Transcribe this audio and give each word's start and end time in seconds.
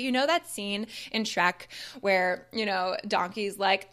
You 0.00 0.12
know 0.12 0.28
that 0.28 0.48
scene 0.48 0.86
in 1.10 1.24
Shrek 1.24 1.66
where, 2.02 2.46
you 2.52 2.64
know, 2.64 2.96
Donkey's 3.08 3.58
like, 3.58 3.88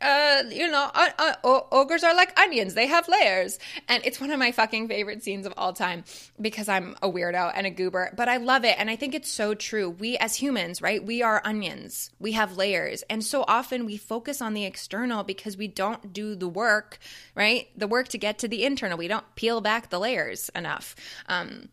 uh, 0.00 0.44
you 0.48 0.70
know, 0.70 0.90
uh, 0.94 1.10
uh, 1.18 1.60
ogres 1.70 2.02
are 2.02 2.14
like 2.14 2.40
onions, 2.40 2.72
they 2.72 2.86
have 2.86 3.06
layers. 3.08 3.58
And 3.86 4.02
it's 4.06 4.18
one 4.18 4.30
of 4.30 4.38
my 4.38 4.52
fucking 4.52 4.88
favorite 4.88 5.22
scenes 5.22 5.44
of 5.44 5.52
all 5.58 5.74
time 5.74 6.04
because 6.40 6.66
I'm 6.66 6.96
a 7.02 7.10
weirdo 7.10 7.52
and 7.54 7.66
a 7.66 7.70
goober, 7.70 8.10
but 8.16 8.26
I 8.26 8.38
love 8.38 8.64
it. 8.64 8.76
And 8.78 8.88
I 8.88 8.96
think 8.96 9.14
it's 9.14 9.30
so 9.30 9.52
true. 9.52 9.90
We 9.90 10.16
as 10.16 10.36
humans, 10.36 10.80
right, 10.80 11.04
we 11.04 11.20
are 11.22 11.42
onions, 11.44 12.10
we 12.18 12.32
have 12.32 12.56
layers. 12.56 13.02
And 13.10 13.22
so 13.22 13.44
often 13.46 13.84
we 13.84 13.98
focus 13.98 14.40
on 14.40 14.54
the 14.54 14.64
external 14.64 15.24
because 15.24 15.58
we 15.58 15.68
don't 15.68 16.14
do 16.14 16.34
the 16.34 16.48
work, 16.48 16.98
right? 17.34 17.68
The 17.76 17.86
work 17.86 18.08
to 18.08 18.18
get 18.18 18.38
to 18.38 18.48
the 18.48 18.64
internal. 18.64 18.96
We 18.96 19.08
don't 19.08 19.34
peel 19.34 19.60
back 19.60 19.90
the 19.90 20.00
layers 20.00 20.48
enough. 20.54 20.96
Um, 21.28 21.68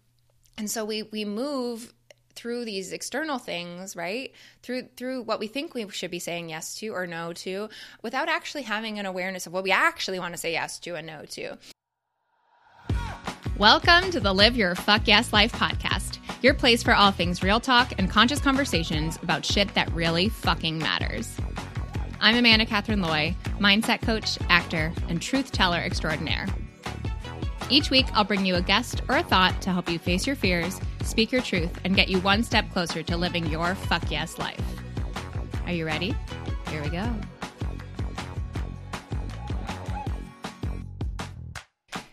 and 0.58 0.70
so 0.70 0.84
we 0.84 1.04
we 1.04 1.24
move 1.24 1.94
through 2.38 2.66
these 2.66 2.94
external 2.94 3.40
things, 3.40 3.96
right? 3.96 4.32
Through 4.62 4.90
through 4.96 5.24
what 5.24 5.40
we 5.40 5.48
think 5.48 5.74
we 5.74 5.90
should 5.90 6.12
be 6.12 6.20
saying 6.20 6.50
yes 6.50 6.76
to 6.76 6.90
or 6.90 7.08
no 7.08 7.34
to 7.34 7.68
without 8.04 8.30
actually 8.30 8.62
having 8.62 9.00
an 9.00 9.08
awareness 9.08 9.48
of 9.48 9.54
what 9.54 9.64
we 9.64 9.72
actually 9.72 10.20
want 10.20 10.36
to 10.36 10.38
say 10.38 10.52
yes 10.52 10.78
to 10.80 10.96
and 10.96 11.08
no 11.08 11.26
to. 11.32 11.58
Welcome 13.58 14.12
to 14.12 14.20
the 14.20 14.34
Live 14.34 14.56
Your 14.56 14.76
Fuck 14.76 15.08
Yes 15.08 15.34
Life 15.34 15.52
podcast, 15.52 16.20
your 16.44 16.54
place 16.54 16.84
for 16.84 16.94
all 16.94 17.10
things 17.10 17.42
real 17.42 17.60
talk 17.60 17.92
and 17.98 18.08
conscious 18.08 18.40
conversations 18.40 19.18
about 19.24 19.44
shit 19.44 19.74
that 19.74 19.92
really 19.94 20.30
fucking 20.30 20.78
matters. 20.78 21.36
I'm 22.22 22.36
Amanda 22.36 22.68
Kathryn 22.68 23.04
Roy, 23.04 23.36
mindset 23.60 24.04
coach, 24.04 24.38
actor, 24.48 24.94
and 25.10 25.20
truth 25.20 25.52
teller 25.52 25.80
extraordinaire. 25.80 26.46
Each 27.72 27.90
week, 27.90 28.06
I'll 28.14 28.24
bring 28.24 28.46
you 28.46 28.56
a 28.56 28.62
guest 28.62 29.02
or 29.10 29.18
a 29.18 29.24
thought 29.24 29.60
to 29.64 29.72
help 29.72 29.90
you 29.90 29.98
face 29.98 30.28
your 30.28 30.36
fears, 30.36 30.80
speak 31.08 31.32
your 31.32 31.42
truth, 31.42 31.72
and 31.84 31.96
get 31.96 32.10
you 32.10 32.20
one 32.20 32.44
step 32.44 32.70
closer 32.72 33.02
to 33.02 33.18
living 33.18 33.46
your 33.48 33.76
fuck 33.76 34.12
yes 34.12 34.38
life. 34.38 34.62
Are 35.66 35.72
you 35.72 35.86
ready? 35.86 36.16
Here 36.70 36.84
we 36.84 36.90
go. 36.90 37.10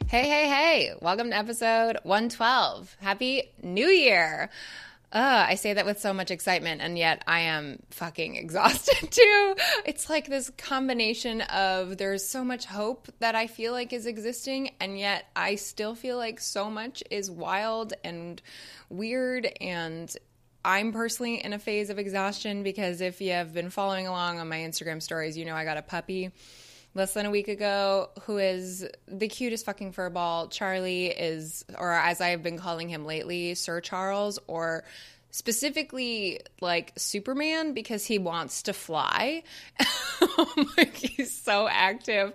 Hey, 0.06 0.28
hey, 0.28 0.48
hey. 0.48 0.92
Welcome 1.02 1.30
to 1.30 1.36
episode 1.36 1.98
112. 2.04 2.96
Happy 3.00 3.50
New 3.62 3.88
Year. 3.88 4.48
Uh, 5.14 5.46
I 5.48 5.54
say 5.54 5.74
that 5.74 5.86
with 5.86 6.00
so 6.00 6.12
much 6.12 6.32
excitement, 6.32 6.80
and 6.80 6.98
yet 6.98 7.22
I 7.28 7.40
am 7.40 7.78
fucking 7.90 8.34
exhausted 8.44 9.12
too. 9.12 9.54
It's 9.86 10.10
like 10.10 10.26
this 10.26 10.50
combination 10.58 11.40
of 11.42 11.96
there's 11.98 12.28
so 12.28 12.42
much 12.44 12.66
hope 12.66 13.06
that 13.20 13.36
I 13.36 13.46
feel 13.46 13.72
like 13.72 13.92
is 13.92 14.06
existing, 14.06 14.72
and 14.80 14.98
yet 14.98 15.26
I 15.36 15.54
still 15.54 15.94
feel 15.94 16.16
like 16.16 16.40
so 16.40 16.68
much 16.68 17.04
is 17.12 17.30
wild 17.30 17.92
and 18.02 18.42
weird. 18.88 19.48
And 19.60 20.12
I'm 20.64 20.92
personally 20.92 21.44
in 21.44 21.52
a 21.52 21.60
phase 21.60 21.90
of 21.90 22.00
exhaustion 22.00 22.64
because 22.64 23.00
if 23.00 23.20
you 23.20 23.32
have 23.32 23.54
been 23.54 23.70
following 23.70 24.08
along 24.08 24.40
on 24.40 24.48
my 24.48 24.58
Instagram 24.58 25.00
stories, 25.00 25.38
you 25.38 25.44
know 25.44 25.54
I 25.54 25.64
got 25.64 25.76
a 25.76 25.82
puppy 25.82 26.32
less 26.94 27.14
than 27.14 27.26
a 27.26 27.30
week 27.30 27.48
ago 27.48 28.10
who 28.22 28.38
is 28.38 28.86
the 29.06 29.28
cutest 29.28 29.66
fucking 29.66 29.92
furball. 29.92 30.50
Charlie 30.50 31.06
is, 31.06 31.64
or 31.76 31.92
as 31.92 32.20
I've 32.20 32.42
been 32.42 32.58
calling 32.58 32.88
him 32.88 33.04
lately, 33.04 33.54
Sir 33.54 33.80
Charles, 33.80 34.38
or 34.46 34.84
specifically 35.34 36.40
like 36.60 36.92
Superman 36.96 37.74
because 37.74 38.06
he 38.06 38.18
wants 38.18 38.62
to 38.62 38.72
fly. 38.72 39.42
like 40.76 40.94
he's 40.94 41.36
so 41.36 41.66
active, 41.68 42.32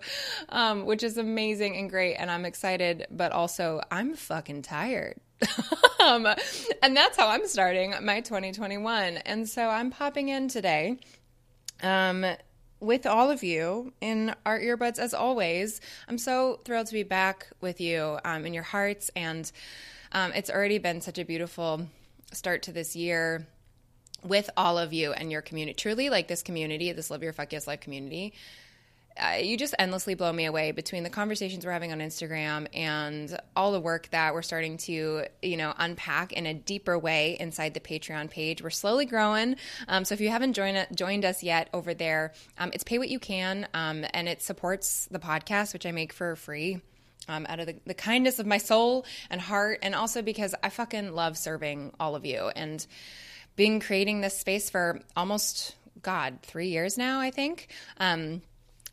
um, 0.49 0.85
which 0.85 1.01
is 1.03 1.17
amazing 1.17 1.77
and 1.77 1.89
great. 1.89 2.15
And 2.15 2.29
I'm 2.29 2.43
excited, 2.43 3.07
but 3.09 3.31
also 3.31 3.81
I'm 3.89 4.15
fucking 4.15 4.63
tired. 4.63 5.15
um, 6.03 6.27
and 6.83 6.97
that's 6.97 7.15
how 7.15 7.29
I'm 7.29 7.47
starting 7.47 7.95
my 8.01 8.19
2021. 8.19 9.15
And 9.17 9.47
so 9.47 9.69
I'm 9.69 9.91
popping 9.91 10.27
in 10.27 10.49
today. 10.49 10.99
Um, 11.81 12.25
with 12.79 13.05
all 13.05 13.29
of 13.29 13.43
you 13.43 13.93
in 14.01 14.33
our 14.45 14.59
earbuds 14.59 14.99
as 14.99 15.13
always. 15.13 15.81
I'm 16.07 16.17
so 16.17 16.59
thrilled 16.65 16.87
to 16.87 16.93
be 16.93 17.03
back 17.03 17.47
with 17.61 17.81
you 17.81 18.19
um, 18.23 18.45
in 18.45 18.53
your 18.53 18.63
hearts, 18.63 19.11
and 19.15 19.51
um, 20.11 20.31
it's 20.33 20.49
already 20.49 20.77
been 20.77 21.01
such 21.01 21.17
a 21.17 21.25
beautiful 21.25 21.87
start 22.31 22.63
to 22.63 22.71
this 22.71 22.95
year 22.95 23.47
with 24.23 24.49
all 24.57 24.77
of 24.77 24.93
you 24.93 25.13
and 25.13 25.31
your 25.31 25.41
community. 25.41 25.75
Truly, 25.75 26.09
like 26.09 26.27
this 26.27 26.43
community, 26.43 26.91
this 26.91 27.09
Live 27.09 27.23
Your 27.23 27.33
Fuck 27.33 27.53
Yes 27.53 27.67
Life 27.67 27.79
community 27.79 28.33
uh, 29.17 29.37
you 29.41 29.57
just 29.57 29.75
endlessly 29.77 30.15
blow 30.15 30.31
me 30.31 30.45
away 30.45 30.71
between 30.71 31.03
the 31.03 31.09
conversations 31.09 31.65
we're 31.65 31.71
having 31.71 31.91
on 31.91 31.99
Instagram 31.99 32.67
and 32.73 33.37
all 33.55 33.71
the 33.71 33.79
work 33.79 34.09
that 34.11 34.33
we're 34.33 34.41
starting 34.41 34.77
to, 34.77 35.25
you 35.41 35.57
know, 35.57 35.73
unpack 35.77 36.31
in 36.31 36.45
a 36.45 36.53
deeper 36.53 36.97
way 36.97 37.35
inside 37.39 37.73
the 37.73 37.79
Patreon 37.79 38.29
page. 38.29 38.61
We're 38.61 38.69
slowly 38.69 39.05
growing. 39.05 39.57
Um, 39.87 40.05
so 40.05 40.13
if 40.13 40.21
you 40.21 40.29
haven't 40.29 40.53
joined 40.53 40.87
joined 40.93 41.25
us 41.25 41.43
yet 41.43 41.69
over 41.73 41.93
there, 41.93 42.33
um, 42.57 42.71
it's 42.73 42.83
pay 42.83 42.97
what 42.97 43.09
you 43.09 43.19
can, 43.19 43.67
um, 43.73 44.05
and 44.13 44.29
it 44.29 44.41
supports 44.41 45.07
the 45.11 45.19
podcast, 45.19 45.73
which 45.73 45.85
I 45.85 45.91
make 45.91 46.13
for 46.13 46.35
free. 46.35 46.81
Um, 47.27 47.45
out 47.47 47.59
of 47.59 47.67
the, 47.67 47.75
the 47.85 47.93
kindness 47.93 48.39
of 48.39 48.47
my 48.47 48.57
soul 48.57 49.05
and 49.29 49.39
heart, 49.39 49.79
and 49.83 49.93
also 49.93 50.23
because 50.23 50.55
I 50.63 50.69
fucking 50.69 51.13
love 51.13 51.37
serving 51.37 51.93
all 51.99 52.15
of 52.15 52.25
you 52.25 52.49
and 52.55 52.83
being 53.55 53.79
creating 53.79 54.21
this 54.21 54.39
space 54.39 54.71
for 54.71 55.01
almost 55.15 55.75
God 56.01 56.39
three 56.41 56.69
years 56.69 56.97
now. 56.97 57.19
I 57.19 57.29
think. 57.29 57.67
Um, 57.99 58.41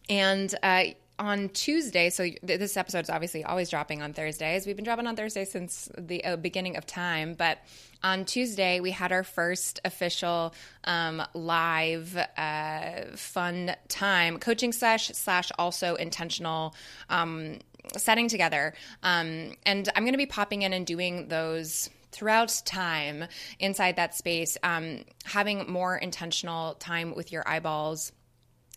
and 0.09 0.55
uh, 0.63 0.85
on 1.19 1.49
Tuesday, 1.51 2.11
so 2.11 2.29
this 2.43 2.77
episode 2.77 3.01
is 3.01 3.11
obviously 3.11 3.43
always 3.43 3.71
dropping 3.71 4.03
on 4.03 4.13
Thursdays. 4.13 4.67
We've 4.67 4.77
been 4.77 4.85
dropping 4.85 5.07
on 5.07 5.17
Thursdays 5.17 5.51
since 5.51 5.89
the 5.97 6.25
uh, 6.25 6.37
beginning 6.37 6.77
of 6.77 6.87
time, 6.87 7.35
but 7.35 7.59
on 8.03 8.25
Tuesday 8.25 8.81
we 8.81 8.91
had 8.91 9.13
our 9.13 9.25
first 9.25 9.81
official 9.85 10.55
um, 10.85 11.23
live 11.33 12.17
uh, 12.37 13.17
fun 13.17 13.75
time 13.89 14.39
coaching 14.39 14.73
sesh 14.73 15.09
slash 15.09 15.51
also 15.59 15.95
intentional 15.95 16.75
um, 17.09 17.59
setting 17.97 18.29
together. 18.29 18.75
Um, 19.03 19.53
and 19.65 19.89
I'm 19.95 20.03
going 20.03 20.13
to 20.13 20.19
be 20.19 20.27
popping 20.27 20.63
in 20.63 20.73
and 20.73 20.87
doing 20.87 21.29
those 21.29 21.89
throughout 22.13 22.63
time 22.65 23.25
inside 23.59 23.97
that 23.97 24.15
space, 24.15 24.59
um, 24.63 25.05
having 25.25 25.71
more 25.71 25.97
intentional 25.97 26.75
time 26.75 27.15
with 27.15 27.33
your 27.33 27.47
eyeballs 27.49 28.13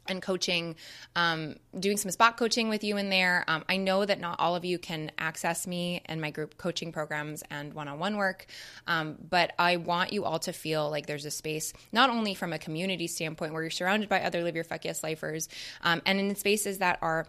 and 0.09 0.21
coaching, 0.21 0.75
um, 1.15 1.55
doing 1.79 1.97
some 1.97 2.11
spot 2.11 2.37
coaching 2.37 2.69
with 2.69 2.83
you 2.83 2.97
in 2.97 3.09
there. 3.09 3.45
Um, 3.47 3.63
I 3.69 3.77
know 3.77 4.05
that 4.05 4.19
not 4.19 4.39
all 4.39 4.55
of 4.55 4.65
you 4.65 4.77
can 4.77 5.11
access 5.17 5.67
me 5.67 6.01
and 6.05 6.19
my 6.19 6.31
group 6.31 6.57
coaching 6.57 6.91
programs 6.91 7.43
and 7.49 7.73
one 7.73 7.87
on 7.87 7.99
one 7.99 8.17
work, 8.17 8.47
um, 8.87 9.17
but 9.29 9.53
I 9.57 9.77
want 9.77 10.11
you 10.13 10.25
all 10.25 10.39
to 10.39 10.53
feel 10.53 10.89
like 10.89 11.05
there's 11.05 11.25
a 11.25 11.31
space, 11.31 11.73
not 11.91 12.09
only 12.09 12.33
from 12.33 12.53
a 12.53 12.59
community 12.59 13.07
standpoint 13.07 13.53
where 13.53 13.61
you're 13.61 13.71
surrounded 13.71 14.09
by 14.09 14.21
other 14.21 14.43
Live 14.43 14.55
Your 14.55 14.63
Fuck 14.63 14.85
Yes 14.85 15.03
lifers, 15.03 15.49
um, 15.81 16.01
and 16.05 16.19
in 16.19 16.35
spaces 16.35 16.79
that 16.79 16.99
are 17.01 17.27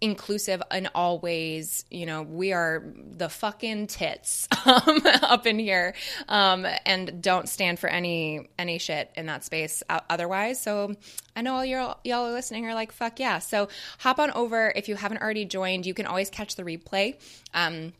inclusive 0.00 0.62
in 0.72 0.88
all 0.94 1.18
ways. 1.18 1.84
You 1.90 2.06
know, 2.06 2.22
we 2.22 2.52
are 2.52 2.84
the 2.94 3.28
fucking 3.28 3.88
tits 3.88 4.48
um, 4.66 5.00
up 5.22 5.46
in 5.46 5.58
here, 5.58 5.94
um, 6.28 6.66
and 6.86 7.22
don't 7.22 7.48
stand 7.48 7.78
for 7.78 7.88
any 7.88 8.48
any 8.58 8.78
shit 8.78 9.10
in 9.16 9.26
that 9.26 9.44
space 9.44 9.82
otherwise. 9.88 10.60
So 10.60 10.94
I 11.36 11.42
know 11.42 11.54
all 11.54 11.64
y'all, 11.64 11.98
y'all 12.04 12.26
are 12.26 12.32
listening 12.32 12.66
are 12.66 12.74
like, 12.74 12.92
fuck 12.92 13.20
yeah. 13.20 13.38
So 13.38 13.68
hop 13.98 14.18
on 14.18 14.30
over 14.32 14.72
if 14.74 14.88
you 14.88 14.96
haven't 14.96 15.22
already 15.22 15.44
joined. 15.44 15.86
You 15.86 15.94
can 15.94 16.06
always 16.06 16.30
catch 16.30 16.56
the 16.56 16.64
replay. 16.64 17.16
Um, 17.54 17.92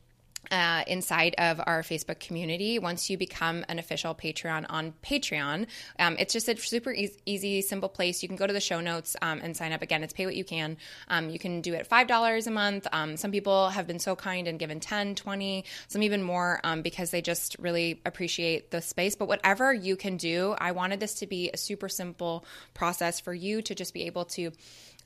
uh, 0.51 0.85
inside 0.87 1.35
of 1.39 1.61
our 1.67 1.83
Facebook 1.83 2.21
community 2.21 2.79
once 2.79 3.11
you 3.11 3.19
become 3.19 3.65
an 3.69 3.79
official 3.79 4.15
Patreon 4.15 4.67
on 4.69 4.95
Patreon. 5.05 5.67
Um, 5.99 6.17
it's 6.19 6.33
just 6.33 6.49
a 6.49 6.57
super 6.57 6.93
easy, 6.93 7.19
easy, 7.27 7.63
simple 7.63 7.89
place. 7.89 8.23
You 8.23 8.29
can 8.29 8.37
go 8.37 8.47
to 8.47 8.53
the 8.53 8.61
show 8.61 8.81
notes 8.81 9.17
um, 9.23 9.41
and 9.43 9.57
sign 9.57 9.73
up. 9.73 9.83
Again, 9.83 10.03
it's 10.03 10.13
pay 10.13 10.27
what 10.27 10.37
you 10.37 10.45
can. 10.45 10.77
Um, 11.09 11.31
you 11.31 11.39
can 11.39 11.61
do 11.61 11.75
it 11.75 11.89
$5 11.89 12.47
a 12.47 12.51
month. 12.51 12.87
Um, 12.93 13.17
some 13.17 13.31
people 13.31 13.69
have 13.69 13.87
been 13.87 13.99
so 13.99 14.17
kind 14.17 14.49
and 14.49 14.59
given 14.59 14.81
10, 14.81 15.15
20, 15.15 15.65
some 15.89 16.03
even 16.03 16.23
more 16.23 16.61
um, 16.65 16.83
because 16.83 17.11
they 17.11 17.23
just 17.23 17.57
really 17.59 18.01
appreciate 18.05 18.71
the 18.71 18.81
space. 18.81 19.17
But 19.17 19.29
whatever 19.29 19.73
you 19.73 19.97
can 19.97 20.17
do, 20.17 20.55
I 20.59 20.73
wanted 20.73 21.01
this 21.01 21.15
to 21.15 21.27
be 21.27 21.51
a 21.53 21.57
super 21.57 21.89
simple 21.89 22.45
process 22.75 23.21
for 23.21 23.35
you 23.35 23.63
to 23.63 23.75
just 23.75 23.95
be 23.95 24.05
able 24.05 24.25
to 24.27 24.53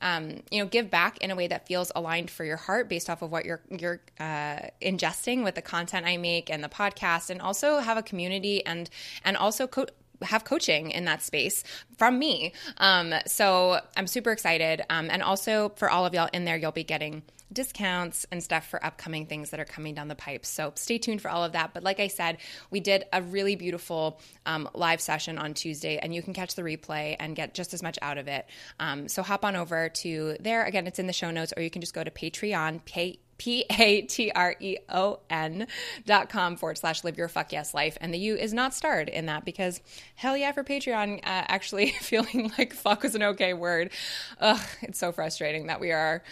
um, 0.03 0.43
you 0.51 0.63
know, 0.63 0.69
give 0.69 0.91
back 0.91 1.19
in 1.19 1.31
a 1.31 1.37
way 1.37 1.47
that 1.47 1.67
feels 1.67 1.91
aligned 1.95 2.31
for 2.31 2.45
your 2.45 2.59
heart 2.59 2.89
based 2.89 3.09
off 3.09 3.23
of 3.23 3.31
what 3.31 3.45
you're 3.45 3.63
you're 3.71 4.01
uh, 4.21 4.59
ingesting 4.83 5.45
with 5.45 5.55
the 5.55 5.63
content 5.63 6.05
I 6.07 6.17
make 6.19 6.51
and 6.51 6.63
the 6.63 6.69
podcast, 6.69 7.31
and 7.31 7.41
also 7.41 7.79
have 7.79 7.97
a 7.97 8.03
community 8.03 8.65
and 8.67 8.91
and 9.25 9.37
also 9.37 9.67
co- 9.67 9.87
have 10.23 10.45
coaching 10.45 10.91
in 10.91 11.05
that 11.07 11.23
space 11.23 11.65
from 11.97 12.19
me. 12.19 12.53
Um, 12.79 13.15
so 13.27 13.81
I'm 13.97 14.07
super 14.07 14.33
excited. 14.33 14.83
Um, 14.91 15.09
and 15.11 15.23
also 15.23 15.71
for 15.77 15.91
all 15.91 16.05
of 16.05 16.15
y'all 16.15 16.29
in 16.33 16.45
there, 16.45 16.57
you'll 16.57 16.73
be 16.73 16.85
getting 16.85 17.23
discounts 17.53 18.27
and 18.31 18.43
stuff 18.43 18.69
for 18.69 18.85
upcoming 18.85 19.27
things 19.27 19.51
that 19.51 19.61
are 19.61 19.65
coming 19.65 19.95
down 19.95 20.09
the 20.09 20.15
pipe. 20.15 20.45
So 20.45 20.73
stay 20.77 20.99
tuned 20.99 21.21
for 21.23 21.31
all 21.31 21.45
of 21.45 21.53
that. 21.53 21.75
But 21.75 21.83
like 21.83 22.01
I 22.01 22.09
said, 22.09 22.39
we 22.71 22.81
did 22.81 23.05
a 23.13 23.23
really 23.23 23.57
beautiful 23.57 24.21
um, 24.47 24.69
live 24.75 25.01
session 25.01 25.39
on 25.39 25.55
Tuesday, 25.55 25.99
and 25.99 26.15
you 26.15 26.23
can 26.23 26.35
catch 26.35 26.55
the 26.55 26.63
replay 26.63 27.17
and 27.19 27.37
get 27.37 27.55
just 27.55 27.75
as 27.75 27.83
much 27.83 27.99
out 28.03 28.19
of 28.19 28.29
it. 28.29 28.47
Um, 28.81 29.09
so 29.09 29.23
hop 29.23 29.45
on 29.45 29.57
over 29.57 29.89
to 29.89 30.37
there. 30.41 30.65
Again, 30.65 30.87
it's 30.87 30.99
in 30.99 31.07
the 31.07 31.13
show 31.13 31.31
notes, 31.31 31.53
or 31.57 31.63
you 31.63 31.71
can 31.71 31.81
just 31.81 31.95
go 31.95 32.03
to 32.03 32.11
Patreon, 32.11 32.85
pay 32.85 33.19
P 33.43 33.65
A 33.77 34.03
T 34.03 34.31
R 34.31 34.55
E 34.61 34.77
O 34.89 35.19
N 35.29 35.67
dot 36.07 36.29
com 36.29 36.55
forward 36.55 36.79
slash 36.79 37.03
live 37.03 37.19
your 37.19 37.27
fuck 37.27 37.53
yes 37.53 37.75
life. 37.75 37.99
And 38.01 38.15
the 38.15 38.19
U 38.19 38.37
is 38.37 38.53
not 38.53 38.73
starred 38.73 39.09
in 39.09 39.27
that 39.27 39.45
because 39.45 39.81
hell 40.15 40.37
yeah 40.37 40.53
for 40.53 40.63
Patreon, 40.63 41.19
uh, 41.19 41.23
actually 41.25 41.91
feeling 42.01 42.53
like 42.57 42.73
fuck 42.73 43.03
was 43.03 43.17
an 43.17 43.23
okay 43.25 43.53
word. 43.53 43.91
Ugh, 44.41 44.61
it's 44.83 45.01
so 45.01 45.11
frustrating 45.11 45.67
that 45.67 45.81
we 45.81 45.91
are 45.91 46.23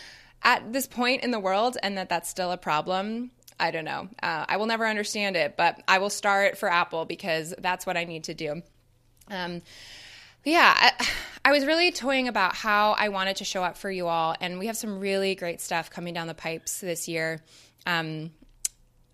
at 0.43 0.73
this 0.73 0.87
point 0.87 1.23
in 1.23 1.31
the 1.31 1.41
world 1.41 1.77
and 1.83 1.99
that 1.99 2.09
that's 2.09 2.29
still 2.29 2.53
a 2.53 2.57
problem. 2.57 3.31
I 3.59 3.71
don't 3.71 3.85
know. 3.85 4.09
Uh, 4.23 4.47
I 4.49 4.57
will 4.57 4.67
never 4.67 4.87
understand 4.87 5.37
it, 5.37 5.57
but 5.57 5.83
I 5.87 5.99
will 5.99 6.11
star 6.11 6.45
it 6.45 6.57
for 6.57 6.71
Apple 6.71 7.05
because 7.05 7.55
that's 7.59 7.85
what 7.85 7.97
I 7.97 8.05
need 8.05 8.25
to 8.25 8.35
do. 8.35 8.63
Um, 9.31 9.63
yeah, 10.45 10.75
I, 10.75 11.09
I, 11.45 11.53
was 11.53 11.67
really 11.67 11.93
toying 11.93 12.29
about 12.29 12.55
how 12.55 12.93
I 12.93 13.11
wanted 13.11 13.37
to 13.37 13.45
show 13.45 13.63
up 13.63 13.77
for 13.77 13.91
you 13.91 14.09
all, 14.09 14.35
and 14.41 14.59
we 14.59 14.67
have 14.67 14.77
some 14.77 14.99
really 14.99 15.35
great 15.35 15.61
stuff 15.61 15.91
coming 15.91 16.15
down 16.15 16.27
the 16.27 16.35
pipes 16.35 16.81
this 16.81 17.09
year. 17.09 17.43
Um, 17.87 18.31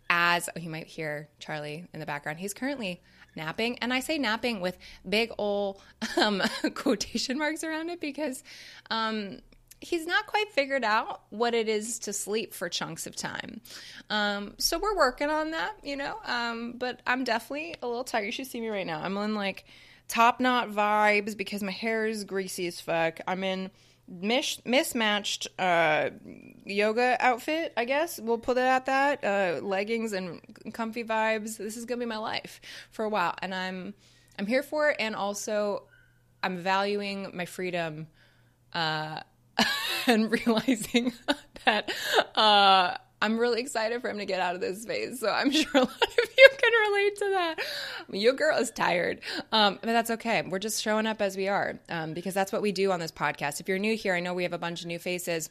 as 0.09 0.49
oh, 0.55 0.61
you 0.61 0.71
might 0.71 0.87
hear 0.87 1.29
Charlie 1.39 1.85
in 1.93 2.01
the 2.01 2.07
background, 2.07 2.39
he's 2.39 2.55
currently 2.55 3.01
napping, 3.35 3.79
and 3.79 3.93
I 3.93 4.01
say 4.01 4.19
napping 4.19 4.61
with 4.61 4.79
big 5.09 5.33
ol' 5.39 5.81
um, 6.17 6.43
quotation 6.75 7.39
marks 7.39 7.65
around 7.65 7.91
it 7.91 8.01
because 8.01 8.43
um, 8.91 9.41
he's 9.81 10.07
not 10.07 10.27
quite 10.27 10.51
figured 10.53 10.85
out 10.85 11.23
what 11.31 11.55
it 11.55 11.69
is 11.69 11.99
to 12.01 12.13
sleep 12.13 12.55
for 12.55 12.69
chunks 12.69 13.07
of 13.07 13.15
time. 13.15 13.61
Um, 14.11 14.55
so 14.59 14.79
we're 14.79 14.97
working 14.97 15.29
on 15.29 15.51
that, 15.51 15.77
you 15.83 15.97
know. 15.97 16.17
Um, 16.25 16.75
but 16.77 17.01
I'm 17.07 17.25
definitely 17.25 17.77
a 17.83 17.87
little 17.87 18.05
tired. 18.05 18.27
You 18.27 18.33
should 18.33 18.47
see 18.47 18.61
me 18.61 18.69
right 18.69 18.87
now. 18.87 19.01
I'm 19.03 19.17
in 19.19 19.35
like 19.35 19.65
top 20.09 20.41
knot 20.41 20.71
vibes 20.71 21.37
because 21.37 21.63
my 21.63 21.73
hair 21.73 22.07
is 22.07 22.25
greasy 22.25 22.67
as 22.67 22.81
fuck. 22.81 23.21
I'm 23.27 23.45
in 23.45 23.71
mis- 24.09 24.65
mismatched 24.65 25.49
uh, 25.59 26.11
yoga 26.65 27.17
outfit, 27.21 27.73
I 27.77 27.85
guess. 27.85 28.19
We'll 28.19 28.39
put 28.39 28.57
it 28.57 28.63
at 28.63 28.87
that. 28.87 29.25
Uh, 29.25 29.61
leggings 29.65 30.13
and 30.13 30.41
comfy 30.73 31.05
vibes. 31.05 31.59
This 31.59 31.77
is 31.77 31.85
gonna 31.85 32.01
be 32.01 32.07
my 32.07 32.19
life 32.19 32.61
for 32.91 33.05
a 33.05 33.09
while, 33.09 33.35
and 33.41 33.55
I'm 33.55 33.95
I'm 34.39 34.47
here 34.47 34.63
for 34.63 34.91
it. 34.91 34.97
And 34.99 35.15
also, 35.15 35.85
I'm 36.43 36.59
valuing 36.59 37.31
my 37.35 37.47
freedom. 37.47 38.07
Uh, 38.73 39.21
and 40.07 40.31
realizing 40.31 41.13
that 41.65 41.93
uh, 42.35 42.97
I'm 43.23 43.39
really 43.39 43.61
excited 43.61 44.01
for 44.01 44.11
him 44.11 44.19
to 44.19 44.27
get 44.27 44.41
out 44.41 44.55
of 44.55 44.61
this 44.61 44.85
phase. 44.85 45.21
So 45.21 45.29
I'm 45.29 45.51
sure 45.53 45.71
a 45.75 45.81
lot 45.81 46.03
of 46.03 46.31
you 46.39 46.49
can 46.59 46.73
relate 46.89 47.17
to 47.17 47.31
that. 47.31 47.57
Your 48.13 48.33
girl 48.35 48.59
is 48.59 48.71
tired, 48.71 49.21
um, 49.53 49.79
but 49.81 49.87
that's 49.87 50.11
okay. 50.13 50.43
We're 50.43 50.59
just 50.59 50.83
showing 50.83 51.07
up 51.07 51.23
as 51.23 51.37
we 51.37 51.49
are 51.49 51.79
um, 51.89 52.15
because 52.15 52.35
that's 52.35 52.53
what 52.53 52.63
we 52.63 52.73
do 52.73 52.93
on 52.93 53.01
this 53.01 53.13
podcast. 53.13 53.61
If 53.61 53.69
you're 53.69 53.79
new 53.79 53.97
here, 53.97 54.15
I 54.15 54.21
know 54.21 54.35
we 54.35 54.43
have 54.43 54.53
a 54.53 54.59
bunch 54.59 54.83
of 54.83 54.87
new 54.87 54.99
faces 54.99 55.51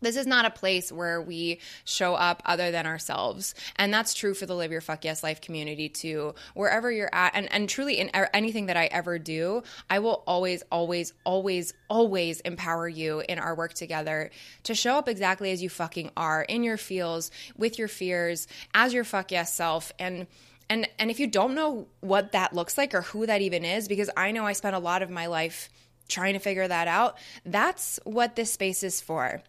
this 0.00 0.16
is 0.16 0.26
not 0.26 0.44
a 0.44 0.50
place 0.50 0.90
where 0.90 1.20
we 1.20 1.60
show 1.84 2.14
up 2.14 2.42
other 2.44 2.70
than 2.70 2.86
ourselves. 2.86 3.54
And 3.76 3.92
that's 3.92 4.14
true 4.14 4.34
for 4.34 4.46
the 4.46 4.54
live 4.54 4.72
your 4.72 4.80
fuck 4.80 5.04
yes 5.04 5.22
life 5.22 5.40
community 5.40 5.88
too. 5.88 6.34
Wherever 6.54 6.90
you're 6.90 7.14
at 7.14 7.34
and, 7.34 7.52
and 7.52 7.68
truly 7.68 7.98
in 7.98 8.08
anything 8.32 8.66
that 8.66 8.76
i 8.76 8.86
ever 8.86 9.18
do 9.18 9.62
i 9.90 9.98
will 9.98 10.22
always 10.26 10.62
always 10.70 11.12
always 11.24 11.74
always 11.88 12.40
empower 12.40 12.88
you 12.88 13.22
in 13.28 13.38
our 13.38 13.54
work 13.54 13.74
together 13.74 14.30
to 14.62 14.74
show 14.74 14.96
up 14.96 15.08
exactly 15.08 15.50
as 15.50 15.62
you 15.62 15.68
fucking 15.68 16.10
are 16.16 16.42
in 16.42 16.62
your 16.62 16.76
feels 16.76 17.30
with 17.56 17.78
your 17.78 17.88
fears 17.88 18.46
as 18.74 18.94
your 18.94 19.04
fuck 19.04 19.30
yes 19.30 19.52
self. 19.52 19.92
And 19.98 20.26
and 20.68 20.88
and 20.98 21.10
if 21.10 21.20
you 21.20 21.26
don't 21.26 21.54
know 21.54 21.86
what 22.00 22.32
that 22.32 22.52
looks 22.52 22.76
like 22.76 22.94
or 22.94 23.02
who 23.02 23.26
that 23.26 23.40
even 23.40 23.64
is 23.64 23.86
because 23.86 24.10
i 24.16 24.32
know 24.32 24.44
i 24.44 24.52
spent 24.52 24.74
a 24.74 24.80
lot 24.80 25.02
of 25.02 25.10
my 25.10 25.26
life 25.26 25.68
trying 26.08 26.32
to 26.32 26.40
figure 26.40 26.66
that 26.66 26.88
out 26.88 27.16
that's 27.44 28.00
what 28.04 28.34
this 28.34 28.52
space 28.52 28.82
is 28.82 29.00
for 29.00 29.42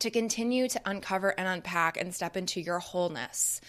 to 0.00 0.10
continue 0.10 0.68
to 0.68 0.80
uncover 0.84 1.30
and 1.30 1.46
unpack 1.46 1.96
and 1.96 2.14
step 2.14 2.36
into 2.36 2.60
your 2.60 2.78
wholeness. 2.78 3.60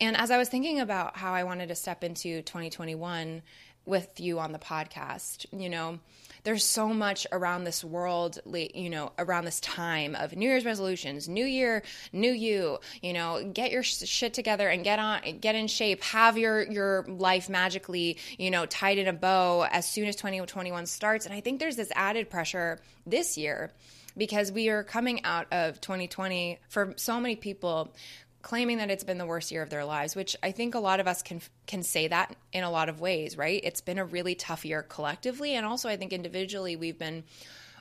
And 0.00 0.16
as 0.16 0.30
I 0.30 0.38
was 0.38 0.48
thinking 0.48 0.80
about 0.80 1.16
how 1.16 1.32
I 1.32 1.44
wanted 1.44 1.68
to 1.68 1.74
step 1.74 2.04
into 2.04 2.42
2021 2.42 3.42
with 3.86 4.20
you 4.20 4.38
on 4.38 4.52
the 4.52 4.58
podcast, 4.58 5.46
you 5.52 5.68
know, 5.68 5.98
there's 6.44 6.64
so 6.64 6.88
much 6.88 7.26
around 7.32 7.64
this 7.64 7.82
world, 7.82 8.38
you 8.44 8.90
know, 8.90 9.12
around 9.18 9.46
this 9.46 9.60
time 9.60 10.14
of 10.14 10.36
New 10.36 10.46
Year's 10.46 10.66
resolutions, 10.66 11.26
New 11.26 11.46
Year, 11.46 11.82
New 12.12 12.30
You. 12.30 12.78
You 13.02 13.14
know, 13.14 13.50
get 13.52 13.72
your 13.72 13.82
shit 13.82 14.34
together 14.34 14.68
and 14.68 14.84
get 14.84 14.98
on, 14.98 15.38
get 15.40 15.54
in 15.54 15.68
shape. 15.68 16.02
Have 16.02 16.36
your 16.36 16.62
your 16.70 17.04
life 17.08 17.48
magically, 17.48 18.18
you 18.38 18.50
know, 18.50 18.66
tied 18.66 18.98
in 18.98 19.08
a 19.08 19.12
bow 19.12 19.66
as 19.70 19.88
soon 19.88 20.06
as 20.06 20.16
2021 20.16 20.84
starts. 20.84 21.24
And 21.24 21.34
I 21.34 21.40
think 21.40 21.60
there's 21.60 21.76
this 21.76 21.90
added 21.94 22.28
pressure 22.28 22.78
this 23.06 23.38
year 23.38 23.72
because 24.16 24.52
we 24.52 24.68
are 24.68 24.84
coming 24.84 25.24
out 25.24 25.46
of 25.52 25.80
2020 25.80 26.58
for 26.68 26.94
so 26.96 27.20
many 27.20 27.36
people 27.36 27.94
claiming 28.42 28.76
that 28.76 28.90
it's 28.90 29.04
been 29.04 29.18
the 29.18 29.26
worst 29.26 29.50
year 29.50 29.62
of 29.62 29.70
their 29.70 29.84
lives, 29.84 30.14
which 30.14 30.36
I 30.42 30.52
think 30.52 30.74
a 30.74 30.78
lot 30.78 31.00
of 31.00 31.08
us 31.08 31.22
can 31.22 31.40
can 31.66 31.82
say 31.82 32.08
that 32.08 32.36
in 32.52 32.62
a 32.62 32.70
lot 32.70 32.88
of 32.88 33.00
ways, 33.00 33.36
right? 33.36 33.60
It's 33.64 33.80
been 33.80 33.98
a 33.98 34.04
really 34.04 34.34
tough 34.34 34.64
year 34.64 34.82
collectively, 34.82 35.54
and 35.54 35.66
also 35.66 35.88
I 35.88 35.96
think 35.96 36.12
individually 36.12 36.76
we've 36.76 36.98
been 36.98 37.24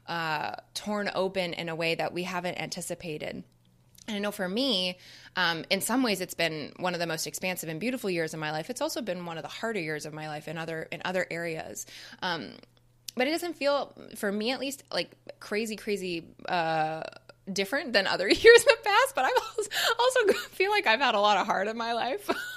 uh, 0.07 0.53
torn 0.73 1.11
open 1.13 1.53
in 1.53 1.69
a 1.69 1.75
way 1.75 1.95
that 1.95 2.13
we 2.13 2.23
haven't 2.23 2.59
anticipated. 2.59 3.43
And 4.07 4.17
I 4.17 4.19
know 4.19 4.31
for 4.31 4.49
me, 4.49 4.97
um, 5.35 5.63
in 5.69 5.79
some 5.79 6.03
ways, 6.03 6.19
it's 6.19 6.33
been 6.33 6.73
one 6.77 6.93
of 6.93 6.99
the 6.99 7.07
most 7.07 7.25
expansive 7.25 7.69
and 7.69 7.79
beautiful 7.79 8.09
years 8.09 8.33
of 8.33 8.39
my 8.39 8.51
life. 8.51 8.69
It's 8.69 8.81
also 8.81 9.01
been 9.01 9.25
one 9.25 9.37
of 9.37 9.43
the 9.43 9.49
harder 9.49 9.79
years 9.79 10.05
of 10.05 10.13
my 10.13 10.27
life 10.27 10.47
in 10.47 10.57
other 10.57 10.87
in 10.91 11.01
other 11.05 11.25
areas. 11.29 11.85
Um, 12.21 12.53
but 13.15 13.27
it 13.27 13.31
doesn't 13.31 13.55
feel 13.55 13.93
for 14.15 14.31
me 14.31 14.51
at 14.51 14.59
least 14.59 14.83
like 14.91 15.11
crazy 15.39 15.75
crazy 15.75 16.25
uh 16.47 17.01
different 17.51 17.93
than 17.93 18.07
other 18.07 18.27
years 18.29 18.61
in 18.61 18.65
the 18.65 18.77
past 18.83 19.15
but 19.15 19.25
i 19.25 19.31
also 19.99 20.33
feel 20.51 20.71
like 20.71 20.87
i've 20.87 20.99
had 20.99 21.15
a 21.15 21.19
lot 21.19 21.37
of 21.37 21.45
heart 21.45 21.67
in 21.67 21.77
my 21.77 21.93
life 21.93 22.29